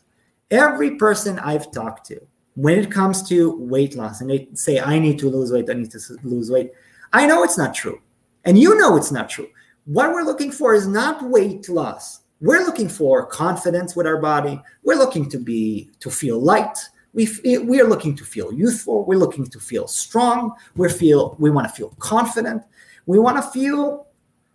Every 0.52 0.98
person 0.98 1.40
i've 1.40 1.72
talked 1.72 2.08
to 2.08 2.20
when 2.56 2.78
it 2.78 2.92
comes 2.92 3.28
to 3.28 3.58
weight 3.58 3.96
loss 3.96 4.22
and 4.22 4.30
they 4.30 4.48
say 4.54 4.80
i 4.80 5.00
need 5.00 5.18
to 5.18 5.30
lose 5.30 5.52
weight 5.52 5.70
i 5.70 5.74
need 5.74 5.92
to 5.92 6.00
lose 6.24 6.52
weight 6.52 6.72
i 7.14 7.26
know 7.26 7.44
it's 7.44 7.58
not 7.58 7.74
true 7.74 8.00
and 8.46 8.60
you 8.60 8.78
know 8.78 8.96
it's 8.96 9.12
not 9.12 9.30
true 9.30 9.48
what 9.86 10.14
we're 10.14 10.24
looking 10.24 10.52
for 10.52 10.74
is 10.74 10.88
not 10.88 11.30
weight 11.30 11.68
loss. 11.68 12.22
We're 12.40 12.66
looking 12.66 12.88
for 12.88 13.26
confidence 13.26 13.96
with 13.96 14.08
our 14.08 14.18
body. 14.18 14.62
We're 14.84 14.98
looking 14.98 15.30
to 15.30 15.38
be 15.38 15.90
to 16.00 16.10
feel 16.10 16.40
light. 16.40 16.78
We 17.14 17.28
eh, 17.46 17.58
we 17.58 17.80
are 17.82 17.88
looking 17.88 18.16
to 18.18 18.24
feel 18.24 18.54
youthful. 18.54 19.06
We're 19.06 19.20
looking 19.20 19.48
to 19.48 19.60
feel 19.60 19.88
strong. 19.88 20.54
We 20.76 20.90
feel 20.90 21.36
we 21.40 21.50
want 21.50 21.68
to 21.68 21.74
feel 21.74 21.90
confident. 22.00 22.64
We 23.06 23.20
want 23.20 23.38
to 23.38 23.50
feel 23.52 24.08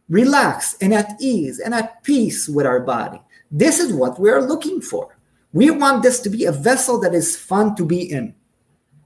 relaxed 0.08 0.82
and 0.82 0.94
at 0.94 1.16
ease 1.20 1.60
and 1.60 1.74
at 1.74 2.02
peace 2.02 2.48
with 2.48 2.66
our 2.66 2.80
body. 2.80 3.20
This 3.50 3.78
is 3.78 3.92
what 3.92 4.18
we 4.18 4.30
are 4.30 4.42
looking 4.42 4.80
for. 4.80 5.17
We 5.52 5.70
want 5.70 6.02
this 6.02 6.20
to 6.20 6.30
be 6.30 6.44
a 6.44 6.52
vessel 6.52 7.00
that 7.00 7.14
is 7.14 7.36
fun 7.36 7.74
to 7.76 7.84
be 7.84 8.02
in. 8.02 8.34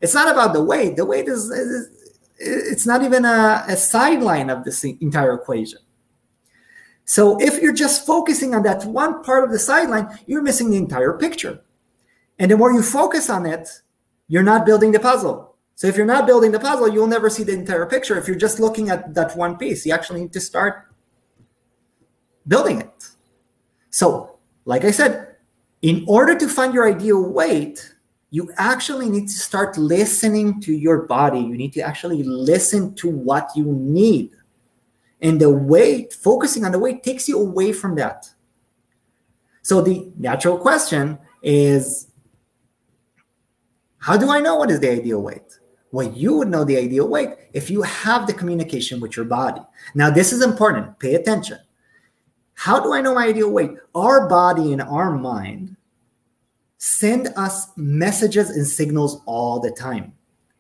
It's 0.00 0.14
not 0.14 0.30
about 0.30 0.52
the 0.52 0.62
weight. 0.62 0.96
The 0.96 1.06
weight 1.06 1.28
is, 1.28 1.50
is 1.50 1.88
it's 2.38 2.86
not 2.86 3.02
even 3.02 3.24
a, 3.24 3.64
a 3.68 3.76
sideline 3.76 4.50
of 4.50 4.64
this 4.64 4.82
entire 4.84 5.34
equation. 5.34 5.78
So 7.04 7.40
if 7.40 7.60
you're 7.60 7.72
just 7.72 8.06
focusing 8.06 8.54
on 8.54 8.62
that 8.64 8.84
one 8.84 9.22
part 9.22 9.44
of 9.44 9.50
the 9.50 9.58
sideline, 9.58 10.18
you're 10.26 10.42
missing 10.42 10.70
the 10.70 10.76
entire 10.76 11.12
picture. 11.12 11.60
And 12.38 12.50
the 12.50 12.56
more 12.56 12.72
you 12.72 12.82
focus 12.82 13.30
on 13.30 13.46
it, 13.46 13.68
you're 14.28 14.42
not 14.42 14.66
building 14.66 14.92
the 14.92 15.00
puzzle. 15.00 15.54
So 15.74 15.86
if 15.86 15.96
you're 15.96 16.06
not 16.06 16.26
building 16.26 16.52
the 16.52 16.60
puzzle, 16.60 16.88
you'll 16.88 17.06
never 17.06 17.28
see 17.28 17.44
the 17.44 17.52
entire 17.52 17.86
picture. 17.86 18.16
If 18.18 18.26
you're 18.26 18.36
just 18.36 18.60
looking 18.60 18.88
at 18.88 19.14
that 19.14 19.36
one 19.36 19.56
piece, 19.56 19.84
you 19.84 19.92
actually 19.92 20.22
need 20.22 20.32
to 20.32 20.40
start 20.40 20.86
building 22.46 22.80
it. 22.80 23.08
So, 23.90 24.38
like 24.64 24.84
I 24.84 24.90
said, 24.90 25.31
in 25.82 26.04
order 26.06 26.38
to 26.38 26.48
find 26.48 26.72
your 26.72 26.88
ideal 26.88 27.22
weight, 27.22 27.92
you 28.30 28.50
actually 28.56 29.10
need 29.10 29.26
to 29.26 29.34
start 29.34 29.76
listening 29.76 30.60
to 30.62 30.72
your 30.72 31.02
body. 31.02 31.40
You 31.40 31.56
need 31.56 31.72
to 31.74 31.82
actually 31.82 32.22
listen 32.22 32.94
to 32.94 33.10
what 33.10 33.50
you 33.54 33.64
need. 33.64 34.30
And 35.20 35.40
the 35.40 35.50
weight, 35.50 36.14
focusing 36.14 36.64
on 36.64 36.72
the 36.72 36.78
weight, 36.78 37.02
takes 37.02 37.28
you 37.28 37.38
away 37.38 37.72
from 37.72 37.96
that. 37.96 38.30
So 39.62 39.82
the 39.82 40.10
natural 40.18 40.56
question 40.56 41.18
is 41.42 42.08
how 43.98 44.16
do 44.16 44.30
I 44.30 44.40
know 44.40 44.56
what 44.56 44.70
is 44.70 44.80
the 44.80 44.90
ideal 44.90 45.22
weight? 45.22 45.58
Well, 45.92 46.10
you 46.10 46.38
would 46.38 46.48
know 46.48 46.64
the 46.64 46.76
ideal 46.78 47.08
weight 47.08 47.30
if 47.52 47.70
you 47.70 47.82
have 47.82 48.26
the 48.26 48.32
communication 48.32 48.98
with 48.98 49.16
your 49.16 49.26
body. 49.26 49.60
Now, 49.94 50.10
this 50.10 50.32
is 50.32 50.42
important. 50.42 50.98
Pay 50.98 51.14
attention. 51.14 51.58
How 52.62 52.78
do 52.78 52.92
I 52.92 53.00
know 53.00 53.12
my 53.12 53.26
ideal 53.26 53.50
weight? 53.50 53.72
Our 53.92 54.28
body 54.28 54.72
and 54.72 54.80
our 54.80 55.10
mind 55.10 55.74
send 56.78 57.26
us 57.36 57.76
messages 57.76 58.50
and 58.50 58.64
signals 58.64 59.20
all 59.26 59.58
the 59.58 59.72
time. 59.72 60.12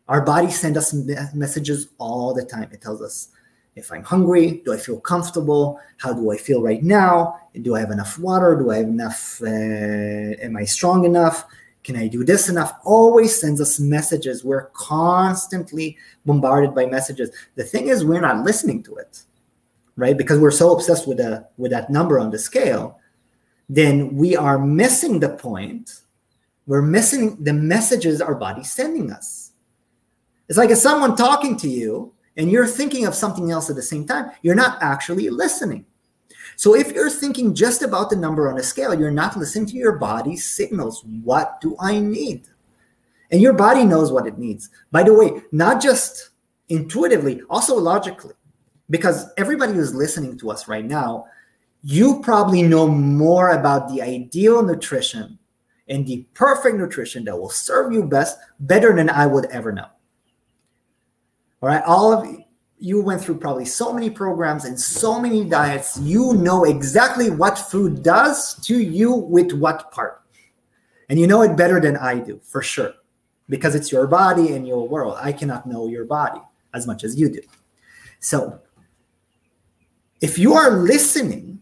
Our 0.08 0.20
body 0.20 0.50
send 0.50 0.76
us 0.76 0.92
messages 1.32 1.90
all 1.98 2.34
the 2.34 2.44
time. 2.44 2.68
It 2.72 2.80
tells 2.80 3.02
us 3.02 3.28
if 3.76 3.92
I'm 3.92 4.02
hungry, 4.02 4.62
do 4.64 4.72
I 4.72 4.78
feel 4.78 4.98
comfortable? 4.98 5.78
How 5.98 6.12
do 6.12 6.32
I 6.32 6.38
feel 6.38 6.60
right 6.60 6.82
now? 6.82 7.38
Do 7.62 7.76
I 7.76 7.78
have 7.78 7.92
enough 7.92 8.18
water? 8.18 8.56
Do 8.56 8.72
I 8.72 8.78
have 8.78 8.88
enough? 8.88 9.40
Uh, 9.40 9.46
am 9.46 10.56
I 10.56 10.64
strong 10.64 11.04
enough? 11.04 11.44
Can 11.84 11.94
I 11.94 12.08
do 12.08 12.24
this 12.24 12.48
enough? 12.48 12.80
Always 12.82 13.40
sends 13.40 13.60
us 13.60 13.78
messages. 13.78 14.42
We're 14.42 14.70
constantly 14.70 15.96
bombarded 16.26 16.74
by 16.74 16.86
messages. 16.86 17.30
The 17.54 17.62
thing 17.62 17.86
is, 17.86 18.04
we're 18.04 18.20
not 18.20 18.44
listening 18.44 18.82
to 18.82 18.96
it, 18.96 19.22
right? 19.96 20.16
Because 20.16 20.38
we're 20.38 20.50
so 20.50 20.72
obsessed 20.74 21.06
with 21.06 21.18
the 21.18 21.46
with 21.56 21.70
that 21.70 21.90
number 21.90 22.18
on 22.18 22.30
the 22.30 22.38
scale, 22.38 22.98
then 23.68 24.14
we 24.16 24.36
are 24.36 24.58
missing 24.58 25.20
the 25.20 25.30
point. 25.30 26.00
We're 26.66 26.82
missing 26.82 27.42
the 27.42 27.52
messages 27.52 28.20
our 28.20 28.34
body's 28.34 28.72
sending 28.72 29.10
us. 29.10 29.50
It's 30.48 30.58
like 30.58 30.70
if 30.70 30.78
someone 30.78 31.16
talking 31.16 31.56
to 31.58 31.68
you 31.68 32.12
and 32.36 32.50
you're 32.50 32.66
thinking 32.66 33.06
of 33.06 33.14
something 33.14 33.50
else 33.50 33.70
at 33.70 33.76
the 33.76 33.82
same 33.82 34.06
time, 34.06 34.30
you're 34.42 34.54
not 34.54 34.78
actually 34.82 35.28
listening. 35.28 35.84
So 36.56 36.74
if 36.74 36.92
you're 36.92 37.10
thinking 37.10 37.54
just 37.54 37.82
about 37.82 38.10
the 38.10 38.16
number 38.16 38.50
on 38.50 38.58
a 38.58 38.62
scale, 38.62 38.98
you're 38.98 39.10
not 39.10 39.36
listening 39.36 39.66
to 39.66 39.76
your 39.76 39.98
body's 39.98 40.44
signals. 40.44 41.04
What 41.24 41.60
do 41.60 41.76
I 41.80 41.98
need? 41.98 42.44
And 43.30 43.40
your 43.40 43.54
body 43.54 43.84
knows 43.84 44.12
what 44.12 44.26
it 44.26 44.38
needs. 44.38 44.68
By 44.90 45.02
the 45.02 45.14
way, 45.14 45.42
not 45.52 45.82
just 45.82 46.30
intuitively, 46.68 47.42
also 47.48 47.74
logically, 47.76 48.34
because 48.92 49.32
everybody 49.38 49.72
who's 49.72 49.94
listening 49.94 50.38
to 50.38 50.50
us 50.50 50.68
right 50.68 50.84
now, 50.84 51.24
you 51.82 52.20
probably 52.20 52.62
know 52.62 52.86
more 52.86 53.52
about 53.52 53.88
the 53.88 54.02
ideal 54.02 54.62
nutrition 54.62 55.38
and 55.88 56.06
the 56.06 56.26
perfect 56.34 56.76
nutrition 56.76 57.24
that 57.24 57.36
will 57.36 57.48
serve 57.48 57.90
you 57.94 58.04
best 58.04 58.38
better 58.60 58.94
than 58.94 59.08
I 59.08 59.26
would 59.26 59.46
ever 59.46 59.72
know. 59.72 59.86
All 61.62 61.70
right. 61.70 61.82
All 61.86 62.12
of 62.12 62.28
you 62.78 63.00
went 63.00 63.22
through 63.22 63.38
probably 63.38 63.64
so 63.64 63.94
many 63.94 64.10
programs 64.10 64.66
and 64.66 64.78
so 64.78 65.18
many 65.18 65.42
diets. 65.48 65.98
You 65.98 66.34
know 66.34 66.64
exactly 66.64 67.30
what 67.30 67.58
food 67.58 68.02
does 68.02 68.56
to 68.66 68.78
you 68.78 69.14
with 69.14 69.52
what 69.52 69.90
part. 69.90 70.20
And 71.08 71.18
you 71.18 71.26
know 71.26 71.40
it 71.40 71.56
better 71.56 71.80
than 71.80 71.96
I 71.96 72.18
do, 72.18 72.40
for 72.44 72.60
sure, 72.60 72.92
because 73.48 73.74
it's 73.74 73.90
your 73.90 74.06
body 74.06 74.52
and 74.52 74.68
your 74.68 74.86
world. 74.86 75.16
I 75.18 75.32
cannot 75.32 75.66
know 75.66 75.88
your 75.88 76.04
body 76.04 76.40
as 76.74 76.86
much 76.86 77.04
as 77.04 77.18
you 77.18 77.30
do. 77.30 77.40
So, 78.20 78.60
if 80.22 80.38
you 80.38 80.54
are 80.54 80.70
listening 80.70 81.60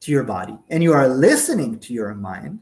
to 0.00 0.12
your 0.12 0.24
body 0.24 0.56
and 0.68 0.82
you 0.82 0.92
are 0.92 1.08
listening 1.08 1.80
to 1.80 1.94
your 1.94 2.14
mind 2.14 2.60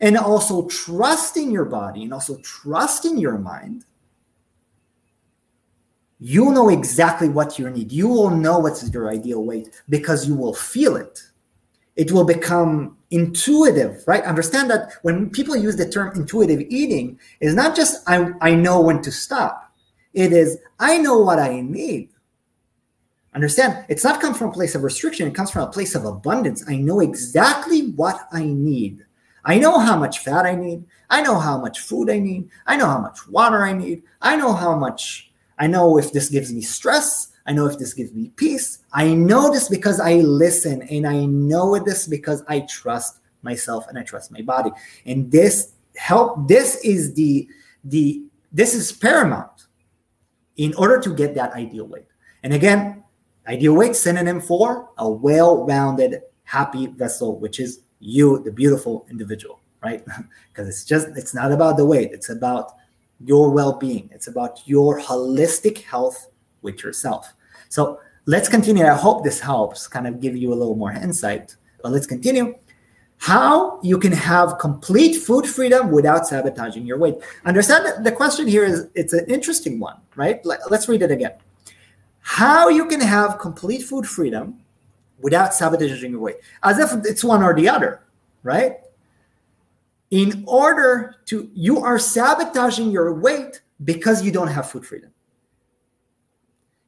and 0.00 0.16
also 0.16 0.66
trusting 0.66 1.50
your 1.50 1.66
body 1.66 2.04
and 2.04 2.12
also 2.12 2.38
trusting 2.38 3.18
your 3.18 3.36
mind, 3.38 3.84
you 6.18 6.50
know 6.52 6.70
exactly 6.70 7.28
what 7.28 7.58
you 7.58 7.68
need. 7.68 7.92
You 7.92 8.08
will 8.08 8.30
know 8.30 8.58
what's 8.58 8.90
your 8.90 9.10
ideal 9.10 9.44
weight 9.44 9.68
because 9.90 10.26
you 10.26 10.34
will 10.34 10.54
feel 10.54 10.96
it. 10.96 11.22
It 11.94 12.10
will 12.10 12.24
become 12.24 12.96
intuitive, 13.10 14.02
right? 14.06 14.24
Understand 14.24 14.70
that 14.70 14.94
when 15.02 15.28
people 15.28 15.54
use 15.54 15.76
the 15.76 15.88
term 15.88 16.16
intuitive 16.16 16.62
eating, 16.70 17.18
it's 17.40 17.54
not 17.54 17.76
just 17.76 18.02
I, 18.08 18.32
I 18.40 18.54
know 18.54 18.80
when 18.80 19.02
to 19.02 19.12
stop. 19.12 19.70
It 20.14 20.32
is 20.32 20.56
I 20.80 20.96
know 20.96 21.18
what 21.18 21.38
I 21.38 21.60
need. 21.60 22.08
Understand? 23.36 23.84
It's 23.90 24.02
not 24.02 24.22
come 24.22 24.32
from 24.32 24.48
a 24.48 24.52
place 24.52 24.74
of 24.74 24.82
restriction, 24.82 25.28
it 25.28 25.34
comes 25.34 25.50
from 25.50 25.68
a 25.68 25.70
place 25.70 25.94
of 25.94 26.06
abundance. 26.06 26.64
I 26.66 26.76
know 26.76 27.00
exactly 27.00 27.90
what 27.90 28.26
I 28.32 28.44
need. 28.44 29.04
I 29.44 29.58
know 29.58 29.78
how 29.78 29.96
much 29.96 30.20
fat 30.20 30.46
I 30.46 30.54
need. 30.54 30.84
I 31.10 31.20
know 31.20 31.38
how 31.38 31.58
much 31.60 31.80
food 31.80 32.10
I 32.10 32.18
need. 32.18 32.48
I 32.66 32.76
know 32.76 32.86
how 32.86 32.98
much 32.98 33.28
water 33.28 33.62
I 33.62 33.74
need. 33.74 34.02
I 34.22 34.36
know 34.36 34.54
how 34.54 34.74
much 34.74 35.30
I 35.58 35.66
know 35.66 35.98
if 35.98 36.12
this 36.12 36.30
gives 36.30 36.50
me 36.50 36.62
stress. 36.62 37.32
I 37.46 37.52
know 37.52 37.66
if 37.66 37.78
this 37.78 37.92
gives 37.92 38.14
me 38.14 38.32
peace. 38.36 38.78
I 38.94 39.12
know 39.12 39.52
this 39.52 39.68
because 39.68 40.00
I 40.00 40.14
listen, 40.14 40.80
and 40.82 41.06
I 41.06 41.26
know 41.26 41.78
this 41.78 42.08
because 42.08 42.42
I 42.48 42.60
trust 42.60 43.18
myself 43.42 43.86
and 43.88 43.98
I 43.98 44.02
trust 44.02 44.32
my 44.32 44.40
body. 44.40 44.70
And 45.04 45.30
this 45.30 45.74
help 45.96 46.48
this 46.48 46.76
is 46.84 47.12
the 47.12 47.48
the 47.84 48.24
this 48.50 48.74
is 48.74 48.92
paramount 48.92 49.66
in 50.56 50.72
order 50.74 50.98
to 51.00 51.14
get 51.14 51.34
that 51.34 51.52
ideal 51.52 51.86
weight 51.86 52.06
and 52.42 52.52
again 52.52 53.02
ideal 53.48 53.74
weight 53.74 53.96
synonym 53.96 54.40
for 54.40 54.90
a 54.98 55.08
well-rounded 55.08 56.22
happy 56.44 56.86
vessel 56.86 57.38
which 57.38 57.60
is 57.60 57.80
you 58.00 58.42
the 58.44 58.52
beautiful 58.52 59.06
individual 59.10 59.60
right? 59.82 60.04
Because 60.52 60.68
it's 60.68 60.84
just 60.84 61.08
it's 61.16 61.34
not 61.34 61.52
about 61.52 61.76
the 61.76 61.84
weight 61.84 62.12
it's 62.12 62.30
about 62.30 62.72
your 63.24 63.50
well-being. 63.50 64.10
It's 64.12 64.28
about 64.28 64.66
your 64.66 65.00
holistic 65.00 65.82
health 65.82 66.28
with 66.62 66.82
yourself. 66.82 67.32
So 67.68 68.00
let's 68.26 68.48
continue. 68.48 68.84
I 68.84 68.94
hope 68.94 69.24
this 69.24 69.40
helps 69.40 69.86
kind 69.86 70.06
of 70.06 70.20
give 70.20 70.36
you 70.36 70.52
a 70.52 70.56
little 70.56 70.76
more 70.76 70.92
insight. 70.92 71.56
But 71.82 71.92
let's 71.92 72.06
continue. 72.06 72.54
How 73.18 73.80
you 73.82 73.98
can 73.98 74.12
have 74.12 74.58
complete 74.58 75.14
food 75.16 75.46
freedom 75.46 75.90
without 75.90 76.26
sabotaging 76.26 76.84
your 76.84 76.98
weight. 76.98 77.14
Understand 77.46 77.86
that 77.86 78.04
the 78.04 78.12
question 78.12 78.46
here 78.46 78.64
is 78.64 78.88
it's 78.94 79.14
an 79.14 79.24
interesting 79.28 79.80
one 79.80 79.96
right? 80.16 80.44
Let's 80.44 80.88
read 80.88 81.02
it 81.02 81.10
again 81.10 81.32
how 82.26 82.68
you 82.68 82.86
can 82.86 83.00
have 83.00 83.38
complete 83.38 83.82
food 83.82 84.06
freedom 84.06 84.58
without 85.20 85.54
sabotaging 85.54 86.10
your 86.10 86.20
weight 86.20 86.36
as 86.62 86.78
if 86.78 86.90
it's 87.04 87.22
one 87.22 87.42
or 87.42 87.54
the 87.54 87.68
other 87.68 88.02
right? 88.46 88.76
In 90.12 90.44
order 90.46 91.16
to 91.26 91.50
you 91.52 91.80
are 91.80 91.98
sabotaging 91.98 92.90
your 92.92 93.12
weight 93.12 93.60
because 93.84 94.22
you 94.22 94.30
don't 94.30 94.48
have 94.48 94.70
food 94.70 94.86
freedom. 94.86 95.10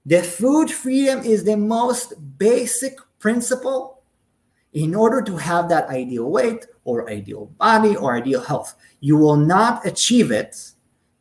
The 0.06 0.22
food 0.22 0.70
freedom 0.70 1.18
is 1.24 1.44
the 1.44 1.56
most 1.56 2.14
basic 2.38 2.96
principle 3.18 4.00
in 4.72 4.94
order 4.94 5.20
to 5.20 5.36
have 5.36 5.68
that 5.68 5.88
ideal 5.88 6.30
weight 6.30 6.64
or 6.84 7.10
ideal 7.10 7.46
body 7.58 7.96
or 7.96 8.16
ideal 8.16 8.40
health. 8.40 8.76
You 9.00 9.16
will 9.16 9.36
not 9.36 9.84
achieve 9.84 10.30
it 10.30 10.70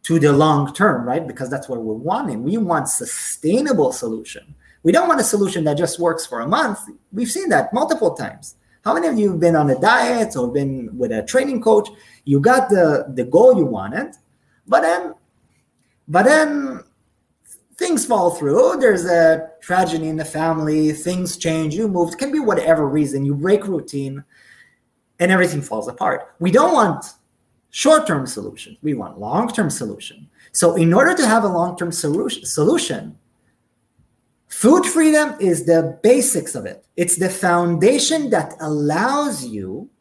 to 0.08 0.20
the 0.20 0.32
long 0.32 0.74
term, 0.74 1.06
right? 1.06 1.28
Because 1.28 1.50
that's 1.50 1.68
what 1.68 1.82
we're 1.82 1.94
wanting. 1.94 2.42
We 2.42 2.56
want 2.56 2.88
sustainable 2.88 3.92
solution. 3.92 4.56
We 4.84 4.94
don't 4.94 5.10
want 5.10 5.20
a 5.20 5.24
solution 5.24 5.66
that 5.66 5.78
just 5.78 6.00
works 6.00 6.26
for 6.26 6.40
a 6.40 6.48
month. 6.48 6.80
We've 7.12 7.30
seen 7.30 7.50
that 7.50 7.74
multiple 7.74 8.16
times. 8.16 8.56
How 8.86 8.94
many 8.94 9.08
of 9.08 9.20
you 9.20 9.32
have 9.32 9.42
been 9.42 9.58
on 9.58 9.70
a 9.70 9.78
diet 9.78 10.38
or 10.38 10.50
been 10.50 10.98
with 10.98 11.12
a 11.12 11.24
training 11.24 11.62
coach? 11.62 11.90
You 12.24 12.40
got 12.40 12.70
the, 12.70 13.12
the 13.16 13.26
goal 13.26 13.58
you 13.58 13.66
wanted, 13.66 14.14
but 14.66 14.80
then 14.82 15.14
but 16.08 16.24
then 16.24 16.86
things 17.76 18.06
fall 18.06 18.32
through. 18.32 18.78
There's 18.80 19.04
a 19.04 19.50
tragedy 19.60 20.08
in 20.08 20.16
the 20.16 20.24
family, 20.24 20.94
things 20.94 21.36
change, 21.36 21.76
you 21.76 21.90
move, 21.90 22.14
it 22.14 22.18
can 22.18 22.32
be 22.32 22.40
whatever 22.40 22.88
reason, 22.88 23.26
you 23.26 23.36
break 23.36 23.68
routine, 23.68 24.24
and 25.20 25.34
everything 25.34 25.62
falls 25.62 25.90
apart. 25.90 26.34
We 26.40 26.50
don't 26.50 26.74
want 26.74 27.17
short-term 27.78 28.26
solution. 28.26 28.76
We 28.82 28.96
want 28.96 29.20
long-term 29.20 29.70
solution. 29.70 30.28
So 30.52 30.76
in 30.78 30.96
order 30.96 31.14
to 31.14 31.28
have 31.28 31.44
a 31.44 31.48
long-term 31.48 31.92
solution, 31.92 33.16
food 34.48 34.84
freedom 34.84 35.36
is 35.40 35.68
the 35.68 36.00
basics 36.02 36.56
of 36.56 36.66
it. 36.66 36.84
It's 36.96 37.18
the 37.18 37.30
foundation 37.30 38.32
that 38.32 38.56
allows 38.62 39.46
you 39.46 39.92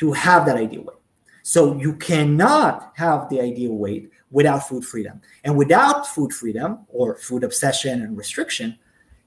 to 0.00 0.12
have 0.12 0.44
that 0.44 0.56
ideal 0.56 0.82
weight. 0.82 0.98
So 1.42 1.78
you 1.78 1.94
cannot 1.94 2.92
have 2.96 3.30
the 3.30 3.40
ideal 3.40 3.72
weight 3.72 4.10
without 4.30 4.68
food 4.68 4.84
freedom. 4.84 5.22
And 5.44 5.56
without 5.56 6.06
food 6.06 6.30
freedom 6.34 6.80
or 6.88 7.16
food 7.16 7.42
obsession 7.42 8.02
and 8.02 8.18
restriction, 8.18 8.78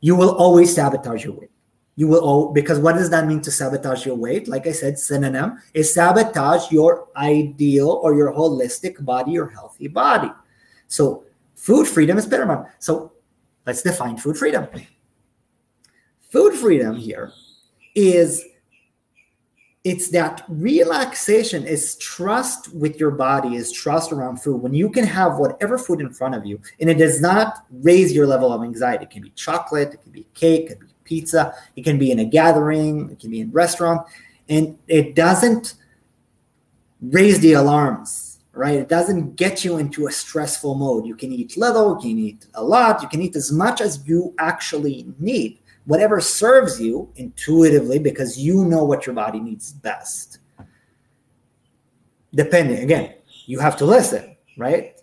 you 0.02 0.16
will 0.16 0.36
always 0.36 0.76
sabotage 0.76 1.26
your 1.26 1.34
weight. 1.34 1.50
You 1.98 2.08
will 2.08 2.20
all 2.20 2.52
because 2.52 2.80
what 2.80 2.96
does 2.96 3.10
that 3.12 3.26
mean 3.26 3.42
to 3.42 3.52
sabotage 3.52 4.06
your 4.06 4.16
weight? 4.16 4.48
Like 4.48 4.68
I 4.68 4.72
said, 4.72 5.00
synonym 5.00 5.60
is 5.74 5.94
sabotage 5.94 6.72
your 6.72 7.08
ideal 7.16 7.90
or 8.04 8.16
your 8.16 8.34
holistic 8.34 9.04
body 9.04 9.38
or 9.40 9.48
healthy 9.48 9.88
body. 9.88 10.32
So 10.88 11.24
food 11.56 11.88
freedom 11.88 12.18
is 12.18 12.26
paramount. 12.26 12.68
So 12.80 13.14
let's 13.66 13.82
define 13.82 14.18
food 14.18 14.38
freedom. 14.38 14.68
Food 16.30 16.54
freedom 16.56 16.98
here 16.98 17.32
is 17.96 18.44
it's 19.86 20.10
that 20.10 20.44
relaxation 20.50 21.64
is 21.64 21.96
trust 21.98 22.74
with 22.74 23.00
your 23.00 23.12
body 23.12 23.56
is 23.56 23.72
trust 23.72 24.12
around 24.12 24.42
food 24.42 24.58
when 24.58 24.74
you 24.74 24.90
can 24.90 25.06
have 25.06 25.38
whatever 25.38 25.78
food 25.78 26.02
in 26.02 26.12
front 26.12 26.34
of 26.34 26.44
you 26.44 26.60
and 26.82 26.90
it 26.90 26.98
does 26.98 27.22
not 27.22 27.66
raise 27.72 28.12
your 28.12 28.26
level 28.26 28.52
of 28.52 28.64
anxiety 28.64 29.06
it 29.06 29.12
can 29.12 29.22
be 29.22 29.30
chocolate 29.30 29.94
it 29.94 30.02
can 30.02 30.12
be 30.12 30.26
cake 30.34 30.72
it 30.72 30.80
can 30.80 30.88
be 30.88 30.95
pizza 31.06 31.54
it 31.76 31.84
can 31.84 31.98
be 31.98 32.12
in 32.12 32.20
a 32.20 32.26
gathering 32.26 33.10
it 33.12 33.20
can 33.20 33.32
be 33.32 33.40
in 33.40 33.52
restaurant 33.52 34.06
and 34.50 34.78
it 34.88 35.16
doesn't 35.16 35.76
raise 37.02 37.40
the 37.40 37.54
alarms 37.54 38.40
right 38.52 38.78
it 38.80 38.90
doesn't 38.90 39.36
get 39.36 39.64
you 39.64 39.78
into 39.78 40.08
a 40.08 40.12
stressful 40.12 40.76
mode 40.76 41.06
you 41.06 41.16
can 41.16 41.32
eat 41.32 41.56
little 41.56 41.96
you 41.96 42.10
can 42.10 42.20
eat 42.20 42.46
a 42.56 42.64
lot 42.64 43.02
you 43.02 43.08
can 43.08 43.22
eat 43.22 43.36
as 43.36 43.52
much 43.52 43.80
as 43.80 44.06
you 44.06 44.34
actually 44.40 45.06
need 45.20 45.58
whatever 45.86 46.20
serves 46.20 46.82
you 46.82 47.10
intuitively 47.16 48.00
because 48.00 48.38
you 48.38 48.66
know 48.66 48.84
what 48.84 49.06
your 49.06 49.16
body 49.16 49.40
needs 49.40 49.72
best. 49.72 50.40
Depending, 52.34 52.84
again, 52.84 53.14
you 53.46 53.60
have 53.60 53.78
to 53.78 53.86
listen, 53.86 54.36
right? 54.58 54.96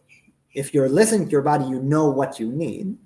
If 0.52 0.74
you're 0.74 0.88
listening 0.88 1.26
to 1.26 1.30
your 1.30 1.42
body, 1.42 1.64
you 1.64 1.80
know 1.80 2.10
what 2.10 2.38
you 2.38 2.52
need. 2.52 2.96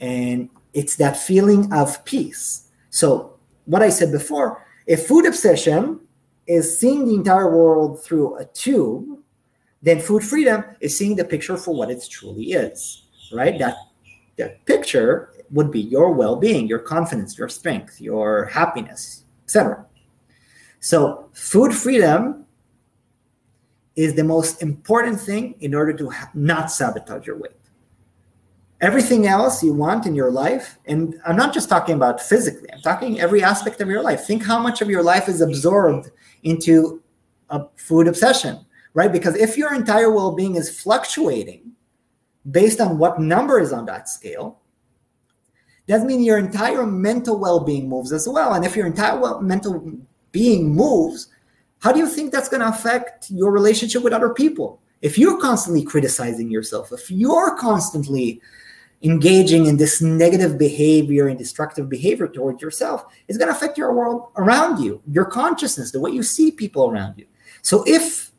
And 0.00 0.48
it's 0.74 0.96
that 0.96 1.16
feeling 1.16 1.72
of 1.72 2.04
peace. 2.04 2.68
So, 2.90 3.34
what 3.66 3.82
I 3.82 3.90
said 3.90 4.12
before, 4.12 4.64
if 4.86 5.06
food 5.06 5.26
obsession 5.26 6.00
is 6.46 6.78
seeing 6.78 7.06
the 7.06 7.14
entire 7.14 7.54
world 7.54 8.02
through 8.02 8.36
a 8.38 8.44
tube, 8.46 9.18
then 9.82 10.00
food 10.00 10.24
freedom 10.24 10.64
is 10.80 10.96
seeing 10.96 11.16
the 11.16 11.24
picture 11.24 11.56
for 11.56 11.74
what 11.74 11.90
it 11.90 12.02
truly 12.10 12.52
is, 12.52 13.02
right? 13.32 13.58
That 13.58 13.76
that 14.38 14.64
picture 14.64 15.30
would 15.50 15.70
be 15.70 15.80
your 15.80 16.12
well-being 16.12 16.66
your 16.66 16.78
confidence 16.78 17.36
your 17.38 17.48
strength 17.48 18.00
your 18.00 18.46
happiness 18.46 19.24
etc 19.44 19.84
so 20.80 21.28
food 21.32 21.74
freedom 21.74 22.46
is 23.96 24.14
the 24.14 24.24
most 24.24 24.62
important 24.62 25.20
thing 25.20 25.54
in 25.60 25.74
order 25.74 25.92
to 25.92 26.08
ha- 26.08 26.30
not 26.34 26.70
sabotage 26.70 27.26
your 27.26 27.36
weight 27.38 27.52
everything 28.80 29.26
else 29.26 29.62
you 29.62 29.72
want 29.72 30.06
in 30.06 30.14
your 30.14 30.30
life 30.30 30.78
and 30.86 31.14
i'm 31.26 31.36
not 31.36 31.52
just 31.52 31.68
talking 31.68 31.96
about 31.96 32.20
physically 32.20 32.72
i'm 32.72 32.80
talking 32.80 33.18
every 33.18 33.42
aspect 33.42 33.80
of 33.80 33.88
your 33.88 34.02
life. 34.02 34.24
Think 34.24 34.44
how 34.44 34.58
much 34.58 34.80
of 34.80 34.88
your 34.88 35.02
life 35.02 35.28
is 35.28 35.40
absorbed 35.40 36.10
into 36.44 37.02
a 37.50 37.64
food 37.76 38.06
obsession 38.06 38.64
right? 38.94 39.12
Because 39.12 39.36
if 39.36 39.56
your 39.56 39.74
entire 39.74 40.10
well-being 40.10 40.56
is 40.56 40.80
fluctuating 40.80 41.70
based 42.50 42.80
on 42.80 42.98
what 42.98 43.20
number 43.20 43.60
is 43.60 43.72
on 43.72 43.86
that 43.86 44.08
scale 44.08 44.60
that 45.86 46.04
means 46.04 46.24
your 46.24 46.36
entire 46.38 46.84
mental 46.84 47.38
well-being 47.38 47.88
moves 47.88 48.12
as 48.12 48.28
well. 48.28 48.52
And 48.52 48.64
if 48.64 48.76
your 48.76 48.86
entire 48.86 49.18
well- 49.18 49.40
mental 49.40 49.92
being 50.32 50.74
moves 50.74 51.28
how 51.80 51.92
do 51.92 52.00
you 52.00 52.08
think 52.08 52.32
that's 52.32 52.48
going 52.48 52.60
to 52.60 52.68
affect 52.68 53.30
your 53.30 53.52
relationship 53.52 54.02
with 54.02 54.12
other 54.12 54.30
people? 54.30 54.80
If 55.00 55.16
you're 55.16 55.40
constantly 55.40 55.84
criticizing 55.84 56.50
yourself 56.50 56.92
if 56.92 57.10
you're 57.10 57.56
constantly 57.56 58.40
engaging 59.02 59.66
in 59.66 59.76
this 59.76 60.02
negative 60.02 60.58
behavior 60.58 61.28
and 61.28 61.38
destructive 61.38 61.88
behavior 61.88 62.26
towards 62.26 62.60
yourself 62.60 63.06
is 63.28 63.38
going 63.38 63.48
to 63.48 63.56
affect 63.56 63.78
your 63.78 63.92
world 63.92 64.32
around 64.36 64.82
you 64.82 65.00
your 65.08 65.24
consciousness 65.24 65.92
the 65.92 66.00
way 66.00 66.10
you 66.10 66.22
see 66.22 66.50
people 66.50 66.90
around 66.90 67.16
you. 67.16 67.26
So 67.62 67.84
if 67.86 68.32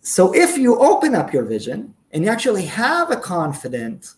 so 0.00 0.32
if 0.34 0.56
you 0.56 0.78
open 0.78 1.14
up 1.14 1.32
your 1.32 1.44
vision 1.44 1.94
and 2.12 2.24
you 2.24 2.30
actually 2.30 2.64
have 2.66 3.10
a 3.10 3.16
confident 3.16 4.14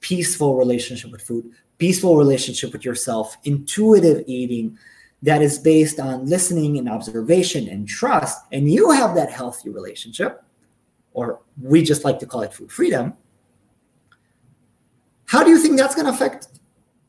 peaceful 0.00 0.56
relationship 0.56 1.10
with 1.10 1.22
food 1.22 1.50
peaceful 1.78 2.16
relationship 2.16 2.72
with 2.72 2.84
yourself, 2.84 3.36
intuitive 3.44 4.24
eating 4.26 4.78
that 5.22 5.42
is 5.42 5.58
based 5.58 5.98
on 5.98 6.26
listening 6.26 6.78
and 6.78 6.88
observation 6.88 7.68
and 7.68 7.88
trust, 7.88 8.38
and 8.52 8.70
you 8.70 8.90
have 8.90 9.14
that 9.14 9.30
healthy 9.30 9.70
relationship, 9.70 10.42
or 11.12 11.40
we 11.60 11.82
just 11.82 12.04
like 12.04 12.18
to 12.18 12.26
call 12.26 12.42
it 12.42 12.52
food 12.52 12.70
freedom, 12.70 13.14
how 15.26 15.42
do 15.42 15.50
you 15.50 15.58
think 15.58 15.76
that's 15.76 15.94
going 15.94 16.06
to 16.06 16.12
affect 16.12 16.48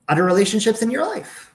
other 0.08 0.24
relationships 0.24 0.82
in 0.82 0.92
your 0.92 1.06
life? 1.06 1.54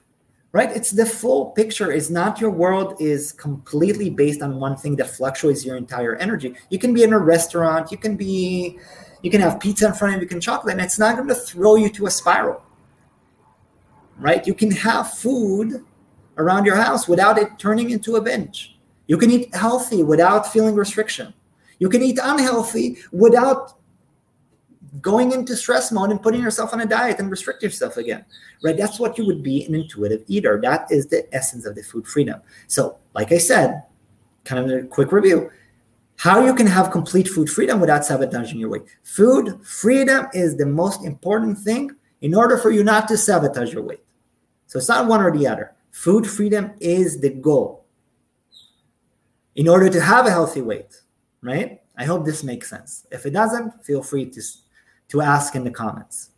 Right? 0.52 0.70
It's 0.70 0.90
the 0.90 1.06
full 1.06 1.50
picture. 1.52 1.90
Is 1.90 2.10
not 2.10 2.40
your 2.40 2.50
world 2.50 3.00
is 3.00 3.32
completely 3.32 4.10
based 4.10 4.42
on 4.42 4.60
one 4.60 4.76
thing 4.76 4.96
that 4.96 5.08
fluctuates 5.08 5.64
your 5.64 5.76
entire 5.76 6.16
energy. 6.16 6.54
You 6.68 6.78
can 6.78 6.92
be 6.92 7.02
in 7.04 7.12
a 7.12 7.18
restaurant, 7.18 7.90
you 7.90 7.96
can 7.96 8.16
be, 8.16 8.78
you 9.22 9.30
can 9.30 9.40
have 9.40 9.60
pizza 9.60 9.86
in 9.86 9.94
front 9.94 10.14
of 10.14 10.20
you, 10.20 10.24
you 10.24 10.28
can 10.28 10.40
chocolate, 10.42 10.74
and 10.74 10.82
it's 10.82 10.98
not 10.98 11.16
going 11.16 11.28
to 11.28 11.34
throw 11.34 11.76
you 11.76 11.88
to 11.90 12.06
a 12.06 12.10
spiral 12.10 12.62
right? 14.22 14.46
You 14.46 14.54
can 14.54 14.70
have 14.70 15.12
food 15.12 15.84
around 16.38 16.64
your 16.64 16.76
house 16.76 17.08
without 17.08 17.38
it 17.38 17.58
turning 17.58 17.90
into 17.90 18.16
a 18.16 18.20
binge. 18.20 18.78
You 19.06 19.18
can 19.18 19.30
eat 19.30 19.54
healthy 19.54 20.02
without 20.02 20.50
feeling 20.50 20.74
restriction. 20.74 21.34
You 21.78 21.88
can 21.88 22.02
eat 22.02 22.18
unhealthy 22.22 22.98
without 23.10 23.74
going 25.00 25.32
into 25.32 25.56
stress 25.56 25.90
mode 25.90 26.10
and 26.10 26.22
putting 26.22 26.42
yourself 26.42 26.72
on 26.72 26.80
a 26.80 26.86
diet 26.86 27.18
and 27.18 27.30
restrict 27.30 27.62
yourself 27.62 27.96
again, 27.96 28.24
right? 28.62 28.76
That's 28.76 29.00
what 29.00 29.16
you 29.16 29.26
would 29.26 29.42
be 29.42 29.64
an 29.64 29.74
intuitive 29.74 30.22
eater. 30.28 30.60
That 30.60 30.90
is 30.90 31.06
the 31.06 31.26
essence 31.34 31.64
of 31.64 31.74
the 31.74 31.82
food 31.82 32.06
freedom. 32.06 32.40
So, 32.66 32.98
like 33.14 33.32
I 33.32 33.38
said, 33.38 33.82
kind 34.44 34.70
of 34.70 34.84
a 34.84 34.86
quick 34.86 35.12
review 35.12 35.50
how 36.22 36.44
you 36.44 36.54
can 36.54 36.68
have 36.68 36.92
complete 36.92 37.28
food 37.28 37.50
freedom 37.50 37.80
without 37.80 38.04
sabotaging 38.04 38.60
your 38.60 38.68
weight. 38.68 38.82
Food 39.02 39.58
freedom 39.66 40.28
is 40.32 40.56
the 40.56 40.66
most 40.66 41.04
important 41.04 41.58
thing 41.58 41.90
in 42.20 42.32
order 42.32 42.56
for 42.56 42.70
you 42.70 42.84
not 42.84 43.08
to 43.08 43.16
sabotage 43.16 43.72
your 43.72 43.82
weight. 43.82 44.04
So 44.68 44.78
it's 44.78 44.88
not 44.88 45.08
one 45.08 45.20
or 45.20 45.36
the 45.36 45.48
other. 45.48 45.72
Food 45.90 46.24
freedom 46.24 46.74
is 46.78 47.20
the 47.20 47.30
goal 47.30 47.86
in 49.56 49.68
order 49.68 49.90
to 49.90 50.00
have 50.00 50.26
a 50.26 50.30
healthy 50.30 50.62
weight, 50.62 51.00
right? 51.42 51.80
I 51.98 52.04
hope 52.04 52.24
this 52.24 52.44
makes 52.44 52.70
sense. 52.70 53.04
If 53.10 53.26
it 53.26 53.32
doesn't, 53.32 53.84
feel 53.84 54.02
free 54.02 54.26
to, 54.26 54.42
to 55.12 55.20
ask 55.20 55.54
in 55.54 55.62
the 55.62 55.70
comments. 55.70 56.30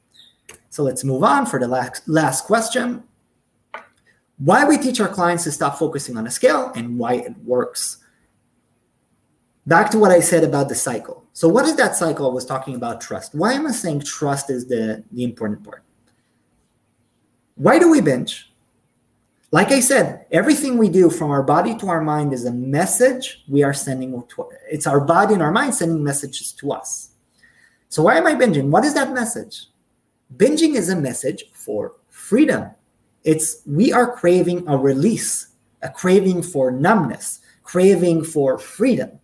So 0.68 0.82
let's 0.82 1.04
move 1.04 1.22
on 1.22 1.46
for 1.46 1.60
the 1.60 1.68
last, 1.68 2.06
last 2.08 2.44
question. 2.44 3.04
Why 4.38 4.64
we 4.64 4.76
teach 4.76 5.00
our 5.00 5.08
clients 5.08 5.44
to 5.44 5.52
stop 5.52 5.78
focusing 5.78 6.16
on 6.16 6.26
a 6.26 6.30
scale 6.30 6.72
and 6.74 6.98
why 6.98 7.14
it 7.14 7.36
works. 7.44 7.98
Back 9.64 9.92
to 9.92 9.98
what 9.98 10.10
I 10.10 10.18
said 10.18 10.42
about 10.42 10.68
the 10.68 10.74
cycle. 10.74 11.24
So, 11.32 11.48
what 11.48 11.64
is 11.64 11.76
that 11.76 11.94
cycle 11.94 12.28
I 12.28 12.34
was 12.34 12.44
talking 12.44 12.74
about 12.74 13.00
trust? 13.00 13.34
Why 13.34 13.52
am 13.52 13.66
I 13.66 13.70
saying 13.70 14.00
trust 14.00 14.50
is 14.50 14.66
the, 14.66 15.04
the 15.12 15.24
important 15.24 15.64
part? 15.64 15.82
Why 17.54 17.78
do 17.78 17.88
we 17.88 18.00
binge? 18.00 18.50
Like 19.52 19.70
I 19.70 19.78
said, 19.78 20.26
everything 20.32 20.76
we 20.76 20.88
do 20.88 21.08
from 21.08 21.30
our 21.30 21.42
body 21.42 21.76
to 21.78 21.86
our 21.86 22.00
mind 22.00 22.32
is 22.32 22.44
a 22.44 22.52
message 22.52 23.44
we 23.48 23.62
are 23.62 23.72
sending 23.72 24.10
to 24.30 24.48
it's 24.68 24.86
our 24.86 25.00
body 25.00 25.34
and 25.34 25.42
our 25.42 25.52
mind 25.52 25.76
sending 25.76 26.02
messages 26.02 26.50
to 26.54 26.72
us. 26.72 27.10
So 27.94 28.02
why 28.02 28.16
am 28.16 28.26
I 28.26 28.34
binging? 28.34 28.70
What 28.70 28.84
is 28.84 28.92
that 28.94 29.12
message? 29.12 29.68
Binging 30.36 30.74
is 30.74 30.88
a 30.88 30.96
message 30.96 31.44
for 31.52 31.92
freedom. 32.08 32.70
It's 33.22 33.62
we 33.66 33.92
are 33.92 34.16
craving 34.16 34.66
a 34.66 34.76
release, 34.76 35.46
a 35.80 35.90
craving 35.90 36.42
for 36.42 36.72
numbness, 36.72 37.38
craving 37.62 38.24
for 38.24 38.58
freedom. 38.58 39.20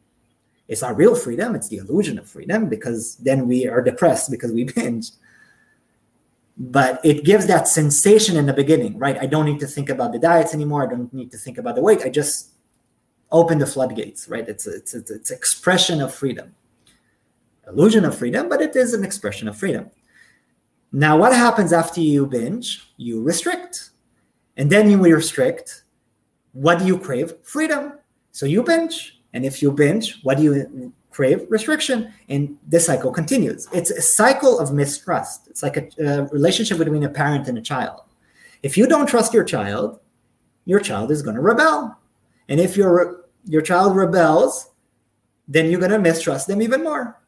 It's 0.68 0.82
not 0.82 0.96
real 0.96 1.16
freedom, 1.16 1.56
it's 1.56 1.66
the 1.66 1.78
illusion 1.78 2.16
of 2.16 2.28
freedom 2.28 2.68
because 2.68 3.16
then 3.16 3.48
we 3.48 3.66
are 3.66 3.82
depressed 3.82 4.30
because 4.30 4.52
we 4.52 4.62
binge 4.76 5.10
but 6.56 7.00
it 7.04 7.24
gives 7.24 7.46
that 7.48 7.66
sensation 7.66 8.36
in 8.36 8.46
the 8.46 8.52
beginning, 8.52 8.96
right? 8.98 9.18
I 9.18 9.26
don't 9.26 9.46
need 9.46 9.58
to 9.60 9.66
think 9.66 9.88
about 9.88 10.12
the 10.12 10.18
diets 10.20 10.54
anymore. 10.54 10.84
I 10.84 10.90
don't 10.90 11.12
need 11.12 11.32
to 11.32 11.38
think 11.38 11.58
about 11.58 11.74
the 11.74 11.80
weight. 11.80 12.02
I 12.04 12.10
just 12.10 12.50
open 13.32 13.58
the 13.58 13.66
floodgates, 13.66 14.28
right? 14.28 14.48
It's 14.48 14.64
it's 14.68 14.94
it's, 14.94 15.10
it's 15.10 15.30
expression 15.32 16.00
of 16.00 16.14
freedom, 16.14 16.54
illusion 17.70 18.04
of 18.04 18.16
freedom, 18.16 18.48
but 18.48 18.60
it 18.60 18.76
is 18.76 18.94
an 18.94 19.04
expression 19.04 19.48
of 19.48 19.56
freedom. 19.56 19.90
Now, 20.92 21.16
what 21.16 21.32
happens 21.32 21.72
after 21.72 22.00
you 22.00 22.26
binge? 22.26 22.92
You 22.96 23.22
restrict, 23.22 23.90
and 24.56 24.70
then 24.70 24.90
you 24.90 24.98
restrict. 24.98 25.84
What 26.52 26.80
do 26.80 26.86
you 26.86 26.98
crave? 26.98 27.34
Freedom. 27.42 27.94
So 28.32 28.46
you 28.46 28.62
binge, 28.62 29.20
and 29.32 29.44
if 29.44 29.62
you 29.62 29.70
binge, 29.70 30.20
what 30.22 30.38
do 30.38 30.42
you 30.42 30.92
crave 31.10 31.44
restriction 31.50 32.12
and 32.28 32.56
the 32.68 32.78
cycle 32.78 33.10
continues 33.10 33.68
it's 33.72 33.90
a 33.90 34.00
cycle 34.00 34.60
of 34.60 34.72
mistrust 34.72 35.48
it's 35.48 35.62
like 35.62 35.76
a, 35.76 35.88
a, 35.98 36.24
relationship 36.26 36.78
between 36.78 37.04
a 37.04 37.08
parent 37.08 37.48
and 37.48 37.58
a 37.58 37.60
child 37.60 38.00
if 38.62 38.76
you 38.76 38.86
don't 38.86 39.08
trust 39.08 39.34
your 39.34 39.42
child 39.42 39.98
your 40.66 40.78
child 40.78 41.10
is 41.10 41.20
going 41.20 41.34
to 41.34 41.42
rebel 41.42 41.98
and 42.48 42.60
if 42.60 42.76
your 42.76 43.24
your 43.44 43.62
child 43.62 43.96
rebels 43.96 44.70
then 45.48 45.68
you're 45.68 45.80
going 45.80 45.90
to 45.90 45.98
mistrust 45.98 46.46
them 46.46 46.62
even 46.62 46.84
more 46.84 47.18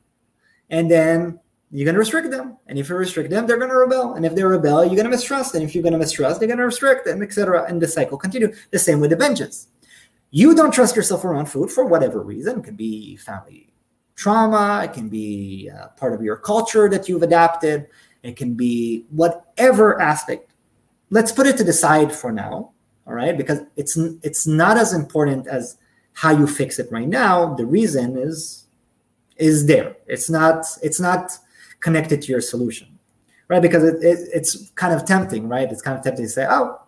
and 0.72 0.90
then 0.90 1.38
you're 1.70 1.84
going 1.84 1.94
to 1.94 2.00
restrict 2.00 2.30
them. 2.30 2.56
And 2.66 2.78
if 2.78 2.88
you 2.88 2.96
restrict 2.96 3.30
them 3.30 3.46
they're 3.46 3.58
going 3.58 3.70
to 3.70 3.76
rebel. 3.76 4.14
And 4.14 4.26
if 4.26 4.34
they 4.34 4.42
rebel 4.42 4.84
you're 4.84 4.96
going 4.96 5.04
to 5.04 5.10
mistrust. 5.10 5.54
And 5.54 5.62
if 5.62 5.74
you're 5.74 5.82
going 5.82 5.92
to 5.92 5.98
mistrust 5.98 6.40
they're 6.40 6.48
going 6.48 6.58
to 6.58 6.66
restrict 6.66 7.04
them 7.04 7.22
etc 7.22 7.64
and 7.68 7.80
the 7.80 7.86
cycle 7.86 8.18
continues 8.18 8.58
the 8.72 8.78
same 8.80 8.98
with 8.98 9.10
the 9.10 9.16
binges 9.16 9.68
you 10.32 10.54
don't 10.54 10.72
trust 10.72 10.96
yourself 10.96 11.24
around 11.24 11.46
food 11.46 11.70
for 11.70 11.84
whatever 11.84 12.22
reason. 12.22 12.58
It 12.58 12.64
could 12.64 12.76
be 12.76 13.16
family 13.16 13.68
trauma, 14.16 14.82
it 14.84 14.92
can 14.92 15.08
be 15.08 15.70
uh, 15.70 15.88
part 15.88 16.14
of 16.14 16.22
your 16.22 16.36
culture 16.36 16.88
that 16.88 17.08
you've 17.08 17.22
adapted, 17.22 17.86
it 18.22 18.36
can 18.36 18.54
be 18.54 19.04
whatever 19.10 20.00
aspect. 20.00 20.52
Let's 21.10 21.32
put 21.32 21.46
it 21.46 21.56
to 21.58 21.64
the 21.64 21.72
side 21.72 22.12
for 22.12 22.32
now, 22.32 22.72
all 23.06 23.14
right? 23.14 23.36
Because 23.36 23.60
it's 23.76 23.96
it's 24.22 24.46
not 24.46 24.78
as 24.78 24.92
important 24.92 25.46
as 25.46 25.76
how 26.14 26.30
you 26.30 26.46
fix 26.46 26.78
it 26.78 26.90
right 26.90 27.08
now. 27.08 27.54
The 27.54 27.66
reason 27.66 28.16
is 28.16 28.61
is 29.42 29.66
there. 29.66 29.96
It's 30.06 30.30
not 30.30 30.64
it's 30.82 31.00
not 31.00 31.32
connected 31.80 32.22
to 32.22 32.28
your 32.28 32.40
solution, 32.40 32.98
right? 33.48 33.60
Because 33.60 33.82
it, 33.82 33.96
it 34.02 34.18
it's 34.32 34.70
kind 34.82 34.94
of 34.94 35.04
tempting, 35.04 35.48
right? 35.48 35.70
It's 35.70 35.82
kind 35.82 35.98
of 35.98 36.04
tempting 36.04 36.26
to 36.26 36.30
say, 36.30 36.46
oh, 36.48 36.80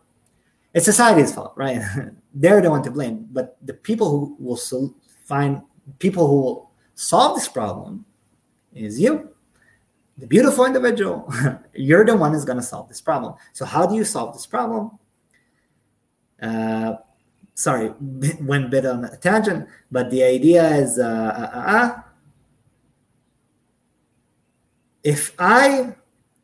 it's 0.72 0.86
society's 0.86 1.34
fault, 1.34 1.52
right? 1.56 1.82
They're 2.34 2.62
the 2.62 2.70
one 2.70 2.82
to 2.84 2.90
blame. 2.90 3.28
But 3.30 3.56
the 3.60 3.74
people 3.74 4.08
who 4.10 4.36
will 4.38 4.56
so 4.56 4.94
find 5.24 5.62
people 5.98 6.26
who 6.28 6.40
will 6.40 6.70
solve 6.94 7.36
this 7.36 7.48
problem 7.48 8.04
is 8.72 9.00
you 9.00 9.30
the 10.18 10.26
beautiful 10.26 10.64
individual 10.64 11.32
you're 11.74 12.04
the 12.04 12.16
one 12.16 12.32
who's 12.32 12.44
going 12.44 12.58
to 12.58 12.62
solve 12.62 12.88
this 12.88 13.00
problem 13.00 13.34
so 13.52 13.64
how 13.64 13.84
do 13.86 13.94
you 13.94 14.04
solve 14.04 14.32
this 14.32 14.46
problem 14.46 14.90
uh, 16.40 16.94
sorry 17.54 17.92
went 18.40 18.66
a 18.66 18.68
bit 18.68 18.86
on 18.86 19.04
a 19.04 19.16
tangent 19.16 19.68
but 19.90 20.10
the 20.10 20.22
idea 20.22 20.64
is 20.76 20.98
uh, 20.98 21.02
uh, 21.04 21.58
uh, 21.58 21.76
uh, 21.76 22.02
if 25.04 25.34
i 25.38 25.94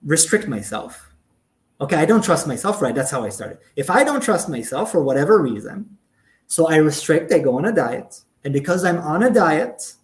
restrict 0.05 0.46
myself 0.46 1.12
okay 1.81 1.96
i 1.96 2.05
don't 2.05 2.23
trust 2.23 2.46
myself 2.46 2.81
right? 2.81 2.94
That's 2.94 3.11
how 3.11 3.25
i 3.25 3.29
started. 3.29 3.59
If 3.75 3.90
i 3.90 4.05
don't 4.05 4.23
trust 4.23 4.49
myself 4.49 4.92
for 4.92 5.03
whatever 5.03 5.40
reason 5.42 5.99
so 6.46 6.68
i 6.68 6.77
restrict 6.77 7.33
i 7.33 7.38
go 7.38 7.57
on 7.57 7.64
a 7.64 7.73
diet 7.73 8.20
and 8.44 8.53
because 8.53 8.85
i'm 8.85 8.99
on 8.99 9.25
a 9.25 9.31
diet 9.31 9.94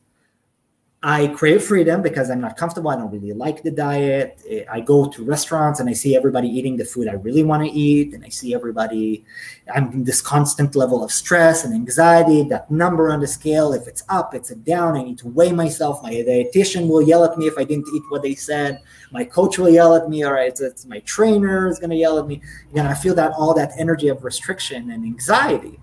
I 1.07 1.29
crave 1.29 1.63
freedom 1.63 2.03
because 2.03 2.31
I'm 2.31 2.41
not 2.41 2.57
comfortable. 2.57 2.91
I 2.91 2.97
don't 2.97 3.13
really 3.13 3.33
like 3.33 3.63
the 3.63 3.71
diet. 3.71 4.41
I 4.69 4.81
go 4.81 5.09
to 5.09 5.23
restaurants 5.23 5.79
and 5.79 5.89
I 5.89 5.93
see 5.93 6.17
everybody 6.17 6.49
eating 6.49 6.77
the 6.77 6.85
food 6.85 7.07
I 7.07 7.13
really 7.13 7.45
want 7.45 7.63
to 7.63 7.71
eat. 7.71 8.13
And 8.13 8.25
I 8.25 8.29
see 8.29 8.57
everybody, 8.57 9.25
I'm 9.73 9.93
in 9.93 10.03
this 10.03 10.21
constant 10.21 10.75
level 10.75 11.05
of 11.05 11.13
stress 11.13 11.65
and 11.65 11.73
anxiety. 11.73 12.43
That 12.49 12.69
number 12.73 13.13
on 13.13 13.21
the 13.21 13.29
scale, 13.29 13.73
if 13.73 13.87
it's 13.87 14.03
up, 14.09 14.35
it's 14.35 14.51
a 14.51 14.57
down. 14.57 14.97
I 14.97 15.05
need 15.05 15.19
to 15.19 15.29
weigh 15.29 15.53
myself. 15.53 16.03
My 16.03 16.11
dietitian 16.11 16.89
will 16.89 17.03
yell 17.03 17.25
at 17.25 17.39
me 17.39 17.47
if 17.47 17.57
I 17.57 17.63
didn't 17.63 17.87
eat 17.95 18.03
what 18.09 18.23
they 18.23 18.35
said. 18.35 18.83
My 19.13 19.23
coach 19.23 19.59
will 19.59 19.71
yell 19.71 19.95
at 19.95 20.09
me. 20.09 20.25
All 20.25 20.33
right, 20.33 20.59
it's, 20.59 20.87
my 20.87 20.99
trainer 21.01 21.69
is 21.69 21.79
going 21.79 21.91
to 21.91 21.97
yell 21.97 22.19
at 22.19 22.27
me. 22.27 22.43
And 22.75 22.89
I 22.89 22.95
feel 22.95 23.15
that 23.15 23.31
all 23.39 23.55
that 23.55 23.71
energy 23.79 24.09
of 24.09 24.25
restriction 24.25 24.91
and 24.91 25.05
anxiety. 25.05 25.79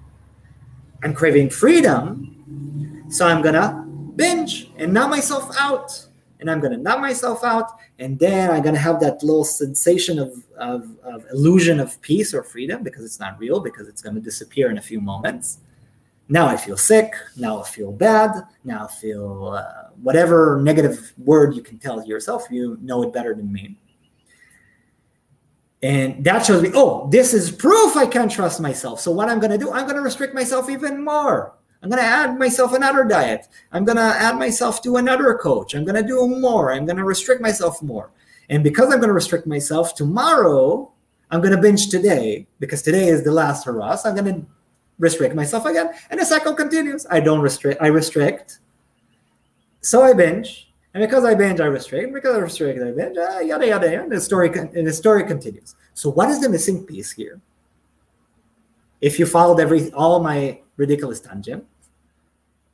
I'm 1.01 1.13
craving 1.13 1.49
freedom. 1.49 3.05
So 3.09 3.25
I'm 3.25 3.41
going 3.41 3.55
to 3.55 3.82
binge 4.15 4.71
and 4.77 4.93
numb 4.93 5.09
myself 5.09 5.55
out. 5.59 6.07
And 6.39 6.51
I'm 6.51 6.59
going 6.59 6.73
to 6.73 6.77
numb 6.77 7.01
myself 7.01 7.43
out. 7.43 7.71
And 7.99 8.19
then 8.19 8.51
I'm 8.51 8.61
going 8.61 8.75
to 8.75 8.81
have 8.81 8.99
that 8.99 9.23
little 9.23 9.45
sensation 9.45 10.19
of, 10.19 10.43
of, 10.57 10.89
of 11.03 11.25
illusion 11.31 11.79
of 11.79 12.01
peace 12.01 12.33
or 12.33 12.43
freedom 12.43 12.83
because 12.83 13.05
it's 13.05 13.19
not 13.19 13.39
real, 13.39 13.59
because 13.59 13.87
it's 13.87 14.01
going 14.01 14.15
to 14.15 14.21
disappear 14.21 14.69
in 14.69 14.77
a 14.77 14.81
few 14.81 14.99
moments. 14.99 15.59
Now 16.29 16.47
I 16.47 16.57
feel 16.57 16.77
sick. 16.77 17.13
Now 17.37 17.61
I 17.61 17.65
feel 17.65 17.91
bad. 17.91 18.31
Now 18.63 18.85
I 18.85 18.91
feel 18.91 19.49
uh, 19.49 19.89
whatever 20.01 20.59
negative 20.61 21.13
word 21.17 21.55
you 21.55 21.61
can 21.61 21.77
tell 21.77 22.05
yourself. 22.05 22.45
You 22.49 22.77
know 22.81 23.03
it 23.03 23.13
better 23.13 23.35
than 23.35 23.51
me. 23.51 23.77
And 25.81 26.23
that 26.23 26.45
shows 26.45 26.61
me, 26.61 26.71
oh, 26.73 27.09
this 27.09 27.33
is 27.33 27.51
proof 27.51 27.97
I 27.97 28.05
can't 28.05 28.31
trust 28.31 28.61
myself. 28.61 29.01
So 29.01 29.11
what 29.11 29.27
I'm 29.27 29.39
going 29.39 29.51
to 29.51 29.57
do, 29.57 29.71
I'm 29.71 29.83
going 29.83 29.97
to 29.97 30.01
restrict 30.01 30.33
myself 30.33 30.69
even 30.69 31.03
more. 31.03 31.55
I'm 31.83 31.89
going 31.89 32.01
to 32.01 32.07
add 32.07 32.39
myself 32.39 32.71
another 32.71 33.03
diet. 33.03 33.49
I'm 33.73 33.83
going 33.83 33.97
to 33.97 34.03
add 34.03 34.39
myself 34.39 34.81
to 34.83 34.95
another 34.95 35.33
coach. 35.35 35.75
I'm 35.75 35.83
going 35.83 36.01
to 36.01 36.07
do 36.07 36.25
more. 36.29 36.71
I'm 36.71 36.85
going 36.85 36.95
to 36.95 37.03
restrict 37.03 37.41
myself 37.41 37.83
more. 37.83 38.09
And 38.49 38.63
because 38.63 38.85
I'm 38.85 38.99
going 38.99 39.09
to 39.09 39.13
restrict 39.13 39.45
myself 39.47 39.93
tomorrow, 39.93 40.89
I'm 41.29 41.41
going 41.41 41.53
to 41.53 41.61
binge 41.61 41.89
today 41.89 42.47
because 42.61 42.81
today 42.83 43.09
is 43.09 43.25
the 43.25 43.33
last 43.33 43.65
hurrah. 43.65 43.97
So 43.97 44.09
I'm 44.09 44.15
going 44.15 44.33
to 44.33 44.47
restrict 44.97 45.35
myself 45.35 45.65
again. 45.65 45.89
And 46.09 46.21
the 46.21 46.25
cycle 46.25 46.53
continues. 46.53 47.05
I 47.11 47.19
don't 47.19 47.41
restrict, 47.41 47.81
I 47.81 47.87
restrict. 47.87 48.59
So 49.81 50.03
I 50.03 50.13
binge. 50.13 50.71
And 50.93 51.01
because 51.01 51.25
I 51.25 51.35
binge, 51.35 51.59
I 51.59 51.65
restrict. 51.65 52.13
Because 52.13 52.37
I 52.37 52.39
restrict, 52.39 52.81
I 52.81 52.91
binge. 52.91 53.17
Uh, 53.17 53.39
yada, 53.39 53.67
yada, 53.67 53.91
yada. 53.91 54.03
And 54.03 54.11
the 54.11 54.21
story, 54.21 54.49
and 54.57 54.87
the 54.87 54.93
story 54.93 55.25
continues. 55.25 55.75
So 55.95 56.09
what 56.09 56.29
is 56.29 56.39
the 56.39 56.47
missing 56.47 56.85
piece 56.85 57.11
here? 57.11 57.41
If 59.01 59.19
you 59.19 59.25
followed 59.25 59.59
every 59.59 59.91
all 59.91 60.21
my 60.21 60.61
ridiculous 60.77 61.19
tangent, 61.19 61.65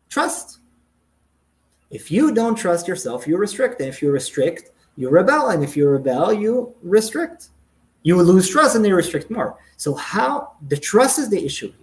Trust. 0.10 0.60
If 1.92 2.12
you 2.12 2.34
don't 2.34 2.56
trust 2.56 2.88
yourself, 2.88 3.28
you 3.28 3.38
restrict. 3.38 3.80
And 3.80 3.90
if 3.90 4.02
you 4.02 4.12
restrict, 4.12 4.72
you 4.96 5.10
rebel. 5.10 5.50
And 5.50 5.64
if 5.64 5.78
you 5.78 5.88
rebel, 5.88 6.34
you 6.34 6.76
restrict. 6.84 7.50
You 8.04 8.22
lose 8.22 8.50
trust 8.50 8.76
and 8.76 8.84
they 8.84 8.92
restrict 8.92 9.30
more. 9.30 9.58
So, 9.78 9.94
how 9.94 10.54
the 10.68 10.78
trust 10.78 11.20
is 11.20 11.30
the 11.30 11.44
issue. 11.44 11.74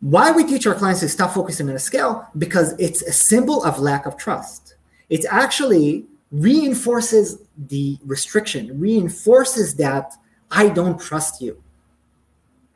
Why 0.00 0.30
we 0.30 0.44
teach 0.44 0.66
our 0.66 0.74
clients 0.74 1.00
to 1.00 1.08
stop 1.08 1.32
focusing 1.32 1.68
on 1.68 1.74
a 1.74 1.78
scale? 1.78 2.28
Because 2.36 2.74
it's 2.78 3.02
a 3.02 3.12
symbol 3.12 3.64
of 3.64 3.78
lack 3.78 4.06
of 4.06 4.16
trust. 4.16 4.74
It 5.08 5.24
actually 5.30 6.04
reinforces 6.30 7.38
the 7.68 7.98
restriction, 8.04 8.78
reinforces 8.78 9.74
that 9.76 10.12
I 10.50 10.68
don't 10.68 11.00
trust 11.00 11.40
you. 11.40 11.62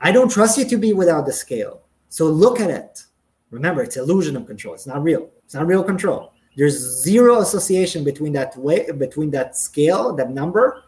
I 0.00 0.12
don't 0.12 0.30
trust 0.30 0.56
you 0.56 0.64
to 0.64 0.76
be 0.78 0.92
without 0.92 1.26
the 1.26 1.32
scale. 1.32 1.82
So 2.10 2.26
look 2.26 2.60
at 2.60 2.70
it. 2.70 3.04
Remember, 3.50 3.82
it's 3.82 3.96
illusion 3.96 4.36
of 4.36 4.46
control. 4.46 4.74
It's 4.74 4.86
not 4.86 5.02
real. 5.02 5.30
It's 5.44 5.54
not 5.54 5.66
real 5.66 5.82
control. 5.82 6.34
There's 6.56 6.76
zero 6.76 7.40
association 7.40 8.04
between 8.04 8.32
that 8.34 8.56
weight, 8.56 8.98
between 8.98 9.30
that 9.30 9.56
scale, 9.56 10.12
that 10.16 10.30
number, 10.30 10.84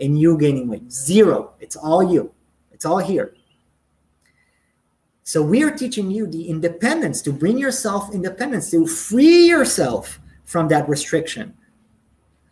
and 0.00 0.18
you 0.18 0.36
gaining 0.36 0.68
weight. 0.68 0.92
Zero. 0.92 1.54
It's 1.60 1.76
all 1.76 2.02
you. 2.02 2.34
It's 2.72 2.84
all 2.84 2.98
here. 2.98 3.34
So 5.22 5.42
we 5.42 5.62
are 5.62 5.70
teaching 5.70 6.10
you 6.10 6.26
the 6.26 6.48
independence 6.48 7.22
to 7.22 7.32
bring 7.32 7.56
yourself 7.56 8.12
independence, 8.12 8.70
to 8.72 8.86
free 8.86 9.46
yourself 9.46 10.20
from 10.44 10.68
that 10.68 10.88
restriction. 10.88 11.54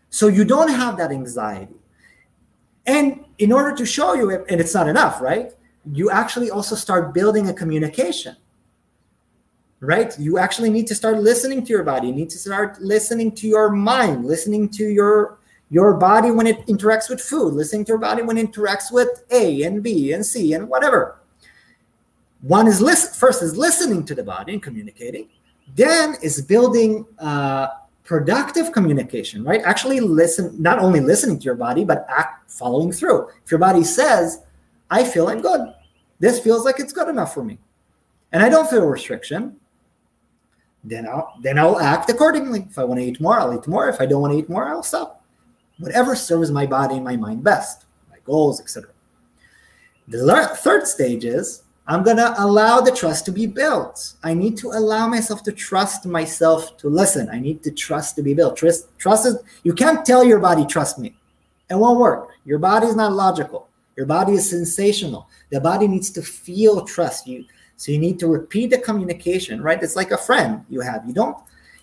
So 0.09 0.29
you 0.29 0.45
don't 0.45 0.71
have 0.71 0.97
that 0.99 1.11
anxiety. 1.11 1.75
And 2.87 3.25
in 3.39 3.53
order 3.53 3.77
to 3.77 3.85
show 3.85 4.15
you 4.15 4.31
and 4.31 4.61
it's 4.61 4.75
not 4.75 4.89
enough, 4.89 5.21
right? 5.21 5.53
You 5.91 6.11
actually 6.11 6.51
also 6.51 6.75
start 6.75 7.13
building 7.13 7.49
a 7.49 7.55
communication. 7.55 8.37
Right? 9.81 10.17
You 10.19 10.39
actually 10.39 10.71
need 10.71 10.87
to 10.89 10.95
start 10.95 11.19
listening 11.19 11.65
to 11.65 11.71
your 11.71 11.83
body. 11.83 12.07
You 12.09 12.15
need 12.15 12.31
to 12.31 12.39
start 12.39 12.81
listening 12.81 13.33
to 13.33 13.49
your 13.49 13.71
mind, 13.71 14.25
listening 14.25 14.69
to 14.71 14.85
your 14.85 15.39
your 15.71 15.95
body 15.95 16.31
when 16.31 16.47
it 16.47 16.67
interacts 16.67 17.09
with 17.09 17.19
food, 17.19 17.55
listening 17.55 17.85
to 17.87 17.89
your 17.89 17.99
body 17.99 18.23
when 18.23 18.37
it 18.37 18.53
interacts 18.53 18.93
with 18.93 19.25
A 19.31 19.63
and 19.63 19.83
B 19.83 20.13
and 20.13 20.25
C 20.25 20.53
and 20.53 20.69
whatever. 20.69 21.17
One 22.43 22.67
is 22.69 22.81
listen 22.81 23.15
first 23.15 23.43
is 23.43 23.57
listening 23.57 24.05
to 24.05 24.15
the 24.15 24.23
body 24.23 24.53
and 24.53 24.63
communicating, 24.63 25.29
then 25.75 26.17
is 26.23 26.43
building 26.43 27.07
uh, 27.19 27.69
productive 28.05 28.73
communication, 28.73 29.45
right? 29.45 29.63
Actually, 29.65 30.01
listen, 30.01 30.61
not 30.61 30.79
only 30.79 31.01
listening 31.01 31.39
to 31.39 31.45
your 31.45 31.55
body, 31.55 31.85
but 31.85 32.05
act 32.09 32.51
following 32.51 32.93
through. 32.93 33.29
If 33.45 33.51
your 33.51 33.61
body 33.61 33.85
says, 33.85 34.41
I 34.93 35.05
feel 35.05 35.29
I'm 35.29 35.41
good, 35.41 35.73
this 36.21 36.39
feels 36.39 36.67
like 36.67 36.79
it's 36.79 36.93
good 36.93 37.09
enough 37.09 37.33
for 37.33 37.43
me, 37.43 37.59
and 38.31 38.43
I 38.43 38.51
don't 38.51 38.69
feel 38.69 38.87
restriction, 38.87 39.57
then 40.85 41.09
I'll 41.09 41.33
then 41.41 41.59
I'll 41.59 41.81
act 41.81 42.11
accordingly. 42.11 42.67
If 42.69 42.79
I 42.79 42.85
want 42.85 43.01
to 43.01 43.07
eat 43.07 43.21
more, 43.21 43.41
I'll 43.41 43.55
eat 43.55 43.67
more. 43.67 43.89
If 43.89 44.01
I 44.01 44.07
don't 44.07 44.21
want 44.21 44.33
to 44.35 44.39
eat 44.39 44.51
more, 44.51 44.69
I'll 44.69 44.83
stop. 44.83 45.25
Whatever 45.79 46.15
serves 46.15 46.51
my 46.51 46.67
body 46.67 46.97
and 46.97 47.05
my 47.05 47.17
mind 47.17 47.43
best, 47.43 47.85
my 48.11 48.19
goals, 48.25 48.61
etc. 48.61 48.91
The 50.09 50.19
third 50.57 50.87
stage 50.87 51.25
is 51.25 51.63
I'm 51.87 52.03
going 52.03 52.17
to 52.17 52.35
allow 52.39 52.81
the 52.81 52.93
trust 52.93 53.25
to 53.27 53.33
be 53.33 53.47
built. 53.47 54.15
I 54.23 54.35
need 54.35 54.57
to 54.59 54.69
allow 54.69 55.09
myself 55.09 55.43
to 55.45 55.53
trust 55.53 56.07
myself 56.07 56.77
to 56.79 56.89
listen. 56.89 57.29
I 57.31 57.41
need 57.41 57.63
to 57.65 57.71
trust 57.71 58.15
to 58.17 58.23
be 58.23 58.35
built. 58.35 58.57
Trust, 58.57 58.87
trust 58.99 59.27
is, 59.27 59.39
you 59.65 59.75
can't 59.75 60.05
tell 60.05 60.25
your 60.25 60.39
body, 60.39 60.65
trust 60.65 60.99
me. 60.99 61.15
It 61.71 61.75
won't 61.75 61.99
work. 61.99 62.29
Your 62.45 62.59
body 62.59 62.87
is 62.87 62.97
not 62.97 63.13
logical. 63.13 63.69
Your 63.97 64.07
body 64.07 64.35
is 64.35 64.49
sensational. 64.49 65.29
The 65.51 65.61
body 65.61 65.87
needs 65.87 66.11
to 66.13 66.23
feel 66.23 66.85
trust 66.85 67.27
you. 67.27 67.45
So 67.77 67.93
you 67.93 67.99
need 67.99 68.19
to 68.21 68.29
repeat 68.29 68.71
the 68.71 68.79
communication, 68.79 69.63
right? 69.63 69.83
It's 69.83 69.97
like 69.97 70.13
a 70.13 70.19
friend 70.19 70.65
you 70.69 70.81
have. 70.81 71.07
You 71.07 71.13
don't 71.13 71.37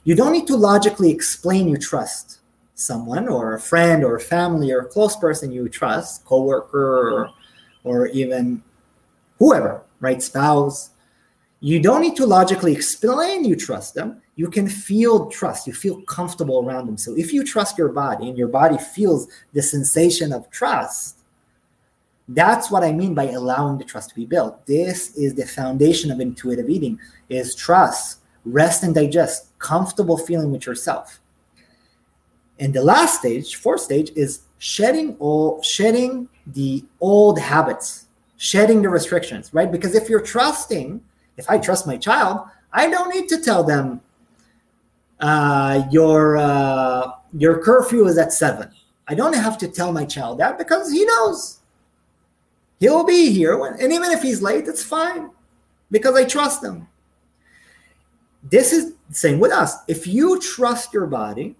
you 0.06 0.15
don't 0.15 0.32
need 0.32 0.48
to 0.48 0.56
logically 0.56 1.12
explain 1.12 1.67
you 1.67 1.78
trust 1.78 2.39
someone 2.74 3.28
or 3.28 3.54
a 3.54 3.60
friend 3.60 4.04
or 4.04 4.15
a 4.15 4.22
family 4.22 4.72
or 4.72 4.80
a 4.80 4.86
close 4.86 5.15
person 5.17 5.52
you 5.52 5.67
trust, 5.67 6.24
coworker 6.24 7.12
or, 7.12 7.30
or 7.84 8.08
even 8.08 8.63
whoever 9.39 9.82
right 10.00 10.22
spouse 10.22 10.91
you 11.62 11.80
don't 11.80 12.02
need 12.02 12.15
to 12.15 12.26
logically 12.26 12.72
explain 12.74 13.43
you 13.43 13.56
trust 13.56 13.93
them 13.93 14.22
you 14.36 14.50
can 14.50 14.67
feel 14.67 15.28
trust 15.28 15.65
you 15.65 15.74
feel 15.74 16.02
comfortable 16.04 16.63
around 16.63 16.86
them 16.86 16.98
so 16.98 17.15
if 17.17 17.34
you 17.34 17.43
trust 17.43 17.78
your 17.78 17.89
body 17.89 18.30
and 18.30 18.38
your 18.38 18.48
body 18.48 18.78
feels 18.78 19.28
the 19.54 19.62
sensation 19.62 20.32
of 20.32 20.50
trust 20.52 21.18
that's 22.30 22.70
what 22.72 22.84
i 22.84 22.92
mean 22.92 23.13
by 23.13 23.26
allowing 23.26 23.78
the 23.78 23.84
trust 23.84 24.10
to 24.10 24.15
be 24.15 24.26
built 24.26 24.65
this 24.65 25.15
is 25.15 25.34
the 25.34 25.46
foundation 25.46 26.12
of 26.12 26.20
intuitive 26.20 26.70
eating 26.70 27.00
is 27.30 27.56
trust 27.56 28.20
rest 28.46 28.84
and 28.84 28.96
digest 28.96 29.58
comfortable 29.60 30.18
feeling 30.18 30.52
with 30.52 30.65
yourself 30.65 31.20
and 32.60 32.74
the 32.74 32.82
last 32.82 33.20
stage 33.20 33.56
fourth 33.56 33.82
stage 33.82 34.12
is 34.15 34.42
shedding 34.58 35.15
all 35.20 35.62
shedding 35.62 36.28
the 36.48 36.84
old 37.00 37.39
habits 37.39 38.06
shedding 38.39 38.82
the 38.82 38.89
restrictions, 38.89 39.54
right? 39.54 39.72
Because 39.72 39.94
if 39.94 40.10
you're 40.10 40.22
trusting, 40.22 41.02
if 41.38 41.48
I 41.50 41.60
trust 41.60 41.86
my 41.86 41.98
child, 41.98 42.48
I 42.72 42.89
don't 42.89 43.13
need 43.13 43.28
to 43.30 43.42
tell 43.42 43.63
them 43.63 44.02
uh, 45.20 45.84
your 45.92 46.38
uh, 46.38 47.12
your 47.34 47.62
curfew 47.62 48.08
is 48.08 48.18
at 48.18 48.32
seven. 48.32 48.72
I 49.08 49.15
don't 49.15 49.34
have 49.34 49.58
to 49.60 49.68
tell 49.68 49.92
my 49.92 50.06
child 50.06 50.39
that 50.39 50.58
because 50.58 50.89
he 50.92 51.04
knows 51.04 51.59
he'll 52.80 53.04
be 53.04 53.32
here, 53.32 53.58
when, 53.58 53.74
and 53.80 53.92
even 53.92 54.12
if 54.12 54.22
he's 54.22 54.42
late, 54.42 54.68
it's 54.68 54.84
fine 54.84 55.30
because 55.92 56.15
I 56.15 56.24
trust 56.26 56.63
him. 56.63 56.88
This 58.44 58.72
is 58.72 58.94
the 59.10 59.15
same 59.15 59.39
with 59.39 59.52
us. 59.52 59.76
If 59.88 60.08
you 60.08 60.39
trust 60.39 60.94
your 60.94 61.08
body, 61.08 61.56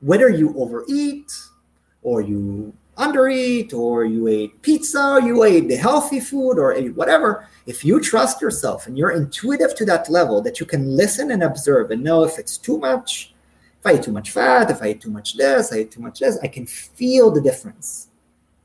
whether 0.00 0.28
you 0.28 0.54
overeat 0.56 1.32
or 2.02 2.20
you 2.20 2.72
undereat 2.98 3.72
or 3.72 4.04
you 4.04 4.26
ate 4.26 4.60
pizza 4.62 5.00
or 5.00 5.20
you 5.20 5.44
ate 5.44 5.68
the 5.68 5.76
healthy 5.76 6.18
food 6.18 6.58
or 6.58 6.74
ate 6.74 6.94
whatever 6.96 7.48
if 7.66 7.84
you 7.84 8.00
trust 8.00 8.40
yourself 8.42 8.88
and 8.88 8.98
you're 8.98 9.12
intuitive 9.12 9.74
to 9.76 9.84
that 9.84 10.10
level 10.10 10.42
that 10.42 10.58
you 10.58 10.66
can 10.66 10.96
listen 10.96 11.30
and 11.30 11.44
observe 11.44 11.92
and 11.92 12.02
know 12.02 12.24
if 12.24 12.40
it's 12.40 12.58
too 12.58 12.76
much 12.76 13.32
if 13.78 13.86
i 13.86 13.94
eat 13.94 14.02
too 14.02 14.10
much 14.10 14.32
fat 14.32 14.68
if 14.68 14.82
i 14.82 14.88
eat 14.88 15.00
too 15.00 15.12
much 15.12 15.36
this 15.36 15.72
i 15.72 15.78
eat 15.78 15.92
too 15.92 16.00
much 16.00 16.18
this 16.18 16.38
i 16.42 16.48
can 16.48 16.66
feel 16.66 17.30
the 17.30 17.40
difference 17.40 18.08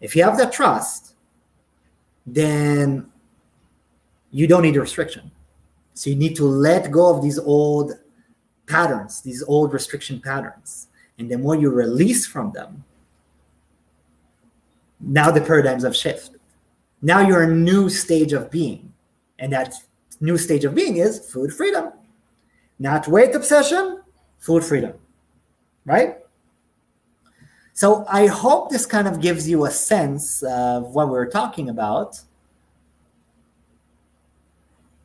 if 0.01 0.15
you 0.15 0.23
have 0.23 0.37
that 0.37 0.51
trust 0.51 1.12
then 2.25 3.05
you 4.31 4.47
don't 4.47 4.63
need 4.63 4.75
a 4.75 4.81
restriction 4.81 5.29
so 5.93 6.09
you 6.09 6.15
need 6.15 6.35
to 6.35 6.45
let 6.45 6.91
go 6.91 7.15
of 7.15 7.21
these 7.21 7.39
old 7.39 7.93
patterns 8.67 9.21
these 9.21 9.43
old 9.43 9.73
restriction 9.73 10.19
patterns 10.19 10.87
and 11.19 11.29
the 11.29 11.37
more 11.37 11.55
you 11.55 11.69
release 11.69 12.25
from 12.25 12.51
them 12.51 12.83
now 15.03 15.29
the 15.29 15.41
paradigms 15.41 15.83
have 15.83 15.95
shifted. 15.95 16.39
Now 17.01 17.19
you're 17.19 17.43
a 17.43 17.53
new 17.53 17.89
stage 17.89 18.31
of 18.31 18.49
being. 18.49 18.93
And 19.37 19.51
that 19.51 19.75
new 20.21 20.37
stage 20.37 20.63
of 20.63 20.73
being 20.73 20.97
is 20.97 21.29
food 21.29 21.53
freedom. 21.53 21.91
Not 22.79 23.07
weight 23.07 23.35
obsession, 23.35 24.01
food 24.39 24.63
freedom. 24.63 24.93
Right? 25.85 26.17
So 27.73 28.05
I 28.07 28.27
hope 28.27 28.69
this 28.69 28.85
kind 28.85 29.07
of 29.07 29.19
gives 29.19 29.49
you 29.49 29.65
a 29.65 29.71
sense 29.71 30.43
of 30.43 30.93
what 30.93 31.09
we're 31.09 31.29
talking 31.29 31.69
about 31.69 32.21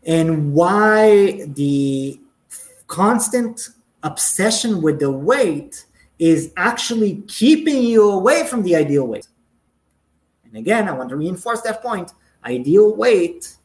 and 0.06 0.52
why 0.52 1.44
the 1.46 2.20
constant 2.86 3.70
obsession 4.02 4.82
with 4.82 5.00
the 5.00 5.10
weight 5.10 5.86
is 6.18 6.52
actually 6.56 7.22
keeping 7.26 7.82
you 7.82 8.10
away 8.10 8.46
from 8.46 8.62
the 8.62 8.76
ideal 8.76 9.06
weight. 9.06 9.26
And 10.44 10.56
again, 10.56 10.88
I 10.88 10.92
want 10.92 11.08
to 11.10 11.16
reinforce 11.16 11.62
that 11.62 11.82
point. 11.82 12.12
Ideal 12.44 12.94
weight 12.94 13.56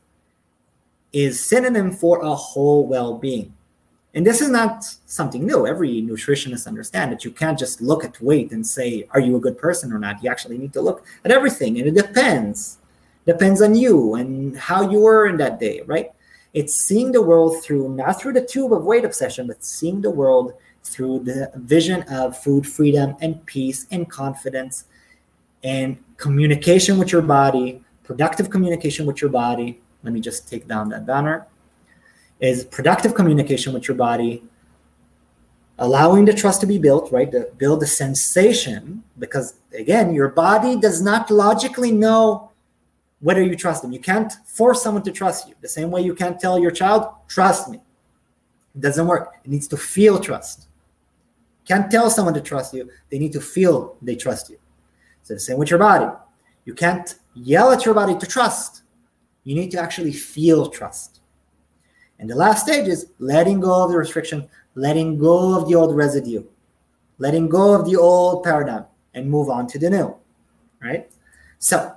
is 1.12 1.44
synonym 1.46 1.92
for 1.92 2.22
a 2.22 2.34
whole 2.34 2.88
well-being. 2.88 3.54
And 4.16 4.26
this 4.26 4.42
is 4.42 4.50
not 4.50 4.84
something 5.06 5.46
new. 5.46 5.66
Every 5.66 6.02
nutritionist 6.02 6.68
understands 6.68 7.14
that 7.14 7.26
you 7.26 7.32
can't 7.32 7.58
just 7.58 7.82
look 7.82 8.04
at 8.04 8.22
weight 8.22 8.52
and 8.52 8.66
say, 8.66 9.08
are 9.12 9.20
you 9.20 9.36
a 9.38 9.40
good 9.40 9.58
person 9.58 9.92
or 9.92 9.98
not? 9.98 10.24
You 10.24 10.30
actually 10.30 10.58
need 10.58 10.74
to 10.74 10.82
look 10.82 11.04
at 11.26 11.32
everything. 11.32 11.80
And 11.80 11.88
it 11.88 11.96
depends. 11.96 12.78
Depends 13.26 13.62
on 13.62 13.74
you 13.74 14.16
and 14.16 14.56
how 14.58 14.90
you 14.90 15.00
were 15.00 15.28
in 15.28 15.38
that 15.38 15.60
day, 15.60 15.82
right? 15.86 16.12
It's 16.54 16.76
seeing 16.76 17.12
the 17.12 17.22
world 17.22 17.64
through, 17.64 17.96
not 17.96 18.22
through 18.22 18.34
the 18.34 18.46
tube 18.46 18.74
of 18.74 18.84
weight 18.84 19.06
obsession, 19.06 19.48
but 19.48 19.64
seeing 19.64 20.02
the 20.02 20.12
world 20.12 20.54
through 20.84 21.20
the 21.20 21.52
vision 21.56 22.04
of 22.04 22.38
food 22.38 22.68
freedom 22.68 23.16
and 23.22 23.44
peace 23.48 23.88
and 23.90 24.08
confidence 24.10 24.86
and 25.64 25.98
communication 26.18 27.00
with 27.00 27.12
your 27.12 27.22
body, 27.22 27.82
productive 28.04 28.50
communication 28.50 29.06
with 29.06 29.22
your 29.22 29.32
body. 29.32 29.80
Let 30.04 30.14
me 30.14 30.20
just 30.20 30.48
take 30.48 30.68
down 30.68 30.90
that 30.90 31.08
banner. 31.08 31.48
Is 32.44 32.66
productive 32.66 33.16
communication 33.16 33.72
with 33.74 33.88
your 33.88 33.96
body, 33.96 34.44
allowing 35.80 36.26
the 36.26 36.34
trust 36.34 36.60
to 36.60 36.68
be 36.68 36.78
built, 36.78 37.10
right? 37.10 37.32
To 37.32 37.48
build 37.58 37.82
a 37.84 37.88
sensation, 37.88 39.02
because 39.18 39.56
again, 39.74 40.14
your 40.14 40.28
body 40.28 40.76
does 40.76 41.02
not 41.02 41.32
logically 41.32 41.94
know 41.94 42.52
whether 43.22 43.42
you 43.42 43.56
trust 43.56 43.82
them. 43.82 43.94
You 43.94 44.02
can't 44.02 44.34
force 44.46 44.84
someone 44.84 45.04
to 45.04 45.12
trust 45.12 45.48
you. 45.48 45.56
The 45.62 45.70
same 45.70 45.90
way 45.90 46.02
you 46.02 46.14
can't 46.14 46.38
tell 46.38 46.60
your 46.60 46.72
child, 46.72 47.08
trust 47.30 47.70
me. 47.70 47.78
It 48.76 48.82
doesn't 48.82 49.08
work. 49.08 49.36
It 49.46 49.50
needs 49.50 49.70
to 49.70 49.78
feel 49.78 50.20
trust. 50.20 50.68
Can't 51.66 51.90
tell 51.90 52.10
someone 52.10 52.34
to 52.34 52.42
trust 52.42 52.74
you. 52.74 52.90
They 53.10 53.20
need 53.20 53.32
to 53.32 53.40
feel 53.40 53.96
they 54.02 54.18
trust 54.18 54.50
you. 54.50 54.58
So 55.22 55.34
the 55.34 55.40
same 55.40 55.58
with 55.58 55.70
your 55.70 55.80
body. 55.80 56.12
You 56.66 56.74
can't 56.74 57.16
yell 57.36 57.72
at 57.72 57.86
your 57.86 57.94
body 57.94 58.18
to 58.18 58.26
trust. 58.26 58.82
You 59.46 59.56
need 59.56 59.72
to 59.72 59.80
actually 59.80 60.12
feel 60.12 60.68
trust. 60.70 61.22
And 62.24 62.30
the 62.30 62.36
last 62.36 62.66
stage 62.66 62.88
is 62.88 63.08
letting 63.20 63.60
go 63.60 63.84
of 63.84 63.92
the 63.92 63.98
restriction, 63.98 64.48
letting 64.76 65.18
go 65.18 65.60
of 65.60 65.68
the 65.68 65.76
old 65.76 65.94
residue, 65.94 66.46
letting 67.18 67.50
go 67.50 67.74
of 67.74 67.86
the 67.86 67.98
old 67.98 68.46
paradigm 68.46 68.86
and 69.14 69.30
move 69.30 69.50
on 69.50 69.68
to 69.68 69.78
the 69.78 69.90
new. 69.90 70.16
Right? 70.82 71.12
So 71.60 71.94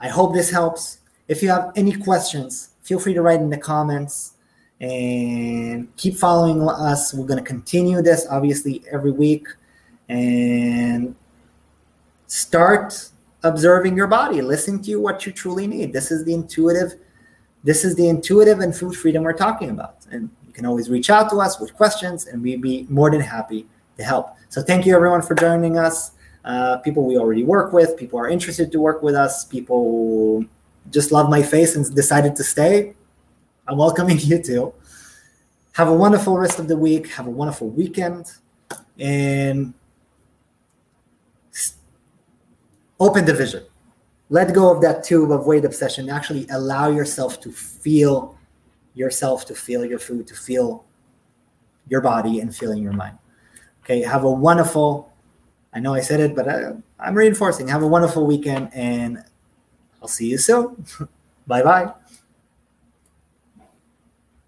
I 0.00 0.08
hope 0.08 0.34
this 0.34 0.50
helps. 0.50 0.98
If 1.28 1.42
you 1.42 1.48
have 1.48 1.72
any 1.76 1.92
questions, 1.92 2.72
feel 2.82 3.00
free 3.00 3.14
to 3.14 3.22
write 3.22 3.40
in 3.40 3.48
the 3.48 3.56
comments. 3.56 4.34
and 4.80 5.94
keep 5.96 6.16
following 6.16 6.66
us. 6.68 7.12
We're 7.12 7.26
going 7.26 7.42
to 7.42 7.48
continue 7.48 8.00
this 8.02 8.26
obviously 8.30 8.82
every 8.90 9.10
week 9.12 9.46
and 10.08 11.14
start 12.26 13.10
observing 13.42 13.96
your 13.96 14.06
body, 14.06 14.42
listening 14.42 14.82
to 14.82 14.96
what 14.96 15.26
you 15.26 15.32
truly 15.32 15.66
need. 15.66 15.92
This 15.92 16.10
is 16.10 16.24
the 16.24 16.34
intuitive 16.34 16.94
this 17.68 17.84
is 17.84 17.94
the 17.96 18.08
intuitive 18.08 18.60
and 18.60 18.74
food 18.74 18.96
freedom 18.96 19.22
we're 19.22 19.34
talking 19.34 19.68
about. 19.68 19.96
And 20.10 20.30
you 20.46 20.54
can 20.54 20.64
always 20.64 20.88
reach 20.88 21.10
out 21.10 21.28
to 21.28 21.36
us 21.36 21.60
with 21.60 21.74
questions 21.74 22.26
and 22.26 22.42
we'd 22.42 22.62
be 22.62 22.86
more 22.88 23.10
than 23.10 23.20
happy 23.20 23.66
to 23.98 24.02
help. 24.02 24.36
So 24.48 24.62
thank 24.62 24.86
you 24.86 24.96
everyone 24.96 25.20
for 25.20 25.34
joining 25.34 25.76
us. 25.76 26.12
Uh, 26.46 26.78
people 26.78 27.04
we 27.04 27.18
already 27.18 27.44
work 27.44 27.74
with, 27.74 27.94
people 27.98 28.18
are 28.18 28.26
interested 28.26 28.72
to 28.72 28.80
work 28.80 29.02
with 29.02 29.14
us, 29.14 29.44
people 29.44 30.46
just 30.90 31.12
love 31.12 31.28
my 31.28 31.42
face 31.42 31.76
and 31.76 31.94
decided 31.94 32.34
to 32.36 32.42
stay. 32.42 32.94
I'm 33.66 33.76
welcoming 33.76 34.18
you 34.22 34.42
too. 34.42 34.72
Have 35.72 35.88
a 35.88 35.94
wonderful 35.94 36.38
rest 36.38 36.58
of 36.58 36.68
the 36.68 36.76
week. 36.76 37.08
Have 37.10 37.26
a 37.26 37.30
wonderful 37.42 37.68
weekend. 37.68 38.32
And 38.98 39.74
open 42.98 43.26
the 43.26 43.34
vision. 43.34 43.62
Let 44.30 44.54
go 44.54 44.70
of 44.70 44.82
that 44.82 45.04
tube 45.04 45.30
of 45.30 45.46
weight 45.46 45.64
obsession. 45.64 46.10
Actually 46.10 46.46
allow 46.50 46.90
yourself 46.90 47.40
to 47.40 47.50
feel 47.50 48.36
yourself, 48.94 49.46
to 49.46 49.54
feel 49.54 49.84
your 49.84 49.98
food, 49.98 50.26
to 50.26 50.34
feel 50.34 50.84
your 51.88 52.00
body 52.00 52.40
and 52.40 52.54
feeling 52.54 52.82
your 52.82 52.92
mind. 52.92 53.16
Okay, 53.84 54.02
have 54.02 54.24
a 54.24 54.30
wonderful, 54.30 55.10
I 55.72 55.80
know 55.80 55.94
I 55.94 56.00
said 56.00 56.20
it, 56.20 56.36
but 56.36 56.48
I, 56.48 56.72
I'm 57.00 57.14
reinforcing. 57.14 57.68
Have 57.68 57.82
a 57.82 57.86
wonderful 57.86 58.26
weekend 58.26 58.70
and 58.74 59.24
I'll 60.02 60.08
see 60.08 60.28
you 60.28 60.38
soon. 60.38 60.84
bye 61.46 61.62
bye. 61.62 61.92